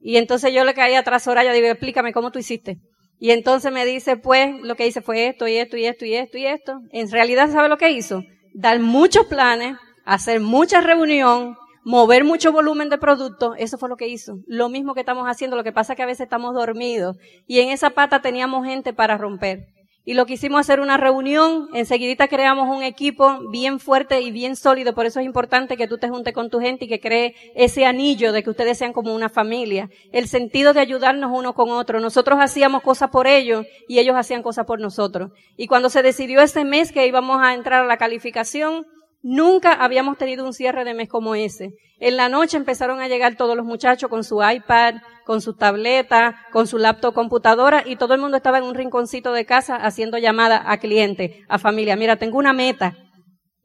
Y 0.00 0.16
entonces 0.16 0.52
yo 0.52 0.64
le 0.64 0.74
caí 0.74 0.94
atrás 0.94 1.22
a 1.22 1.24
Soraya 1.24 1.52
y 1.52 1.60
digo, 1.60 1.72
explícame 1.72 2.12
cómo 2.12 2.30
tú 2.30 2.38
hiciste. 2.38 2.78
Y 3.18 3.30
entonces 3.30 3.72
me 3.72 3.84
dice, 3.84 4.16
pues, 4.16 4.60
lo 4.62 4.76
que 4.76 4.86
hice 4.86 5.00
fue 5.00 5.28
esto 5.28 5.48
y 5.48 5.56
esto 5.56 5.76
y 5.76 5.86
esto 5.86 6.04
y 6.04 6.14
esto 6.14 6.38
y 6.38 6.46
esto. 6.46 6.80
En 6.92 7.10
realidad, 7.10 7.50
¿sabe 7.50 7.68
lo 7.68 7.78
que 7.78 7.90
hizo? 7.90 8.22
Dar 8.54 8.78
muchos 8.78 9.26
planes, 9.26 9.76
hacer 10.08 10.40
mucha 10.40 10.80
reunión, 10.80 11.58
mover 11.84 12.24
mucho 12.24 12.50
volumen 12.50 12.88
de 12.88 12.96
productos, 12.96 13.54
eso 13.58 13.76
fue 13.76 13.90
lo 13.90 13.96
que 13.96 14.08
hizo. 14.08 14.38
Lo 14.46 14.70
mismo 14.70 14.94
que 14.94 15.00
estamos 15.00 15.26
haciendo, 15.26 15.54
lo 15.54 15.64
que 15.64 15.72
pasa 15.72 15.92
es 15.92 15.96
que 15.98 16.02
a 16.02 16.06
veces 16.06 16.22
estamos 16.22 16.54
dormidos. 16.54 17.18
Y 17.46 17.60
en 17.60 17.68
esa 17.68 17.90
pata 17.90 18.22
teníamos 18.22 18.66
gente 18.66 18.94
para 18.94 19.18
romper. 19.18 19.66
Y 20.06 20.14
lo 20.14 20.24
que 20.24 20.32
hicimos 20.32 20.60
hacer 20.60 20.80
una 20.80 20.96
reunión, 20.96 21.68
enseguidita 21.74 22.28
creamos 22.28 22.74
un 22.74 22.82
equipo 22.82 23.50
bien 23.50 23.78
fuerte 23.78 24.22
y 24.22 24.30
bien 24.30 24.56
sólido, 24.56 24.94
por 24.94 25.04
eso 25.04 25.20
es 25.20 25.26
importante 25.26 25.76
que 25.76 25.86
tú 25.86 25.98
te 25.98 26.08
juntes 26.08 26.32
con 26.32 26.48
tu 26.48 26.58
gente 26.58 26.86
y 26.86 26.88
que 26.88 27.00
cree 27.00 27.34
ese 27.54 27.84
anillo 27.84 28.32
de 28.32 28.42
que 28.42 28.48
ustedes 28.48 28.78
sean 28.78 28.94
como 28.94 29.14
una 29.14 29.28
familia. 29.28 29.90
El 30.10 30.26
sentido 30.26 30.72
de 30.72 30.80
ayudarnos 30.80 31.30
uno 31.34 31.52
con 31.52 31.68
otro. 31.68 32.00
Nosotros 32.00 32.38
hacíamos 32.40 32.80
cosas 32.80 33.10
por 33.10 33.26
ellos 33.26 33.66
y 33.88 33.98
ellos 33.98 34.16
hacían 34.16 34.42
cosas 34.42 34.64
por 34.64 34.80
nosotros. 34.80 35.32
Y 35.58 35.66
cuando 35.66 35.90
se 35.90 36.02
decidió 36.02 36.40
ese 36.40 36.64
mes 36.64 36.92
que 36.92 37.06
íbamos 37.06 37.42
a 37.42 37.52
entrar 37.52 37.82
a 37.82 37.86
la 37.86 37.98
calificación, 37.98 38.86
Nunca 39.22 39.72
habíamos 39.72 40.16
tenido 40.16 40.44
un 40.44 40.52
cierre 40.52 40.84
de 40.84 40.94
mes 40.94 41.08
como 41.08 41.34
ese. 41.34 41.72
En 41.98 42.16
la 42.16 42.28
noche 42.28 42.56
empezaron 42.56 43.00
a 43.00 43.08
llegar 43.08 43.36
todos 43.36 43.56
los 43.56 43.66
muchachos 43.66 44.08
con 44.08 44.22
su 44.22 44.40
iPad, 44.42 44.94
con 45.24 45.40
su 45.40 45.54
tableta, 45.54 46.46
con 46.52 46.68
su 46.68 46.78
laptop 46.78 47.14
computadora 47.14 47.82
y 47.84 47.96
todo 47.96 48.14
el 48.14 48.20
mundo 48.20 48.36
estaba 48.36 48.58
en 48.58 48.64
un 48.64 48.74
rinconcito 48.74 49.32
de 49.32 49.44
casa 49.44 49.74
haciendo 49.76 50.18
llamada 50.18 50.62
a 50.64 50.78
cliente, 50.78 51.44
a 51.48 51.58
familia. 51.58 51.96
Mira, 51.96 52.16
tengo 52.16 52.38
una 52.38 52.52
meta 52.52 52.96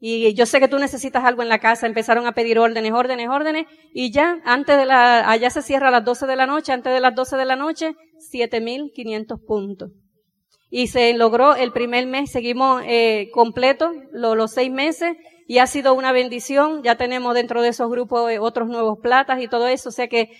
y 0.00 0.34
yo 0.34 0.44
sé 0.44 0.58
que 0.58 0.68
tú 0.68 0.78
necesitas 0.78 1.24
algo 1.24 1.42
en 1.42 1.48
la 1.48 1.60
casa. 1.60 1.86
Empezaron 1.86 2.26
a 2.26 2.32
pedir 2.32 2.58
órdenes, 2.58 2.92
órdenes, 2.92 3.28
órdenes 3.28 3.66
y 3.92 4.10
ya 4.10 4.40
antes 4.44 4.76
de 4.76 4.86
la, 4.86 5.30
allá 5.30 5.50
se 5.50 5.62
cierra 5.62 5.88
a 5.88 5.92
las 5.92 6.04
12 6.04 6.26
de 6.26 6.36
la 6.36 6.46
noche, 6.46 6.72
antes 6.72 6.92
de 6.92 7.00
las 7.00 7.14
12 7.14 7.36
de 7.36 7.44
la 7.44 7.54
noche, 7.54 7.94
7.500 8.32 9.46
puntos 9.46 9.90
y 10.76 10.88
se 10.88 11.14
logró 11.14 11.54
el 11.54 11.70
primer 11.70 12.04
mes, 12.04 12.32
seguimos 12.32 12.82
eh, 12.84 13.30
completo 13.32 13.92
los 14.12 14.50
seis 14.50 14.72
meses 14.72 15.16
y 15.46 15.58
ha 15.58 15.66
sido 15.66 15.94
una 15.94 16.12
bendición. 16.12 16.82
Ya 16.82 16.96
tenemos 16.96 17.34
dentro 17.34 17.62
de 17.62 17.68
esos 17.68 17.90
grupos 17.90 18.30
eh, 18.30 18.38
otros 18.38 18.68
nuevos 18.68 18.98
platas 19.00 19.40
y 19.40 19.48
todo 19.48 19.68
eso. 19.68 19.88
O 19.88 19.92
sea 19.92 20.08
que 20.08 20.30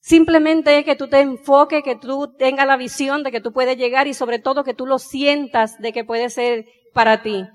simplemente 0.00 0.78
es 0.78 0.84
que 0.84 0.96
tú 0.96 1.08
te 1.08 1.20
enfoques, 1.20 1.82
que 1.82 1.96
tú 1.96 2.34
tengas 2.38 2.66
la 2.66 2.76
visión 2.76 3.22
de 3.22 3.30
que 3.30 3.40
tú 3.40 3.52
puedes 3.52 3.76
llegar 3.76 4.06
y 4.06 4.14
sobre 4.14 4.38
todo 4.38 4.64
que 4.64 4.74
tú 4.74 4.86
lo 4.86 4.98
sientas 4.98 5.78
de 5.78 5.92
que 5.92 6.04
puede 6.04 6.30
ser 6.30 6.66
para 6.92 7.22
ti. 7.22 7.46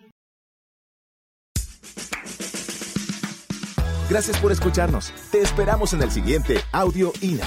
Gracias 4.10 4.40
por 4.40 4.52
escucharnos. 4.54 5.14
Te 5.32 5.42
esperamos 5.42 5.94
en 5.94 6.02
el 6.02 6.12
siguiente 6.12 6.62
Audio 6.72 7.12
INA. 7.22 7.46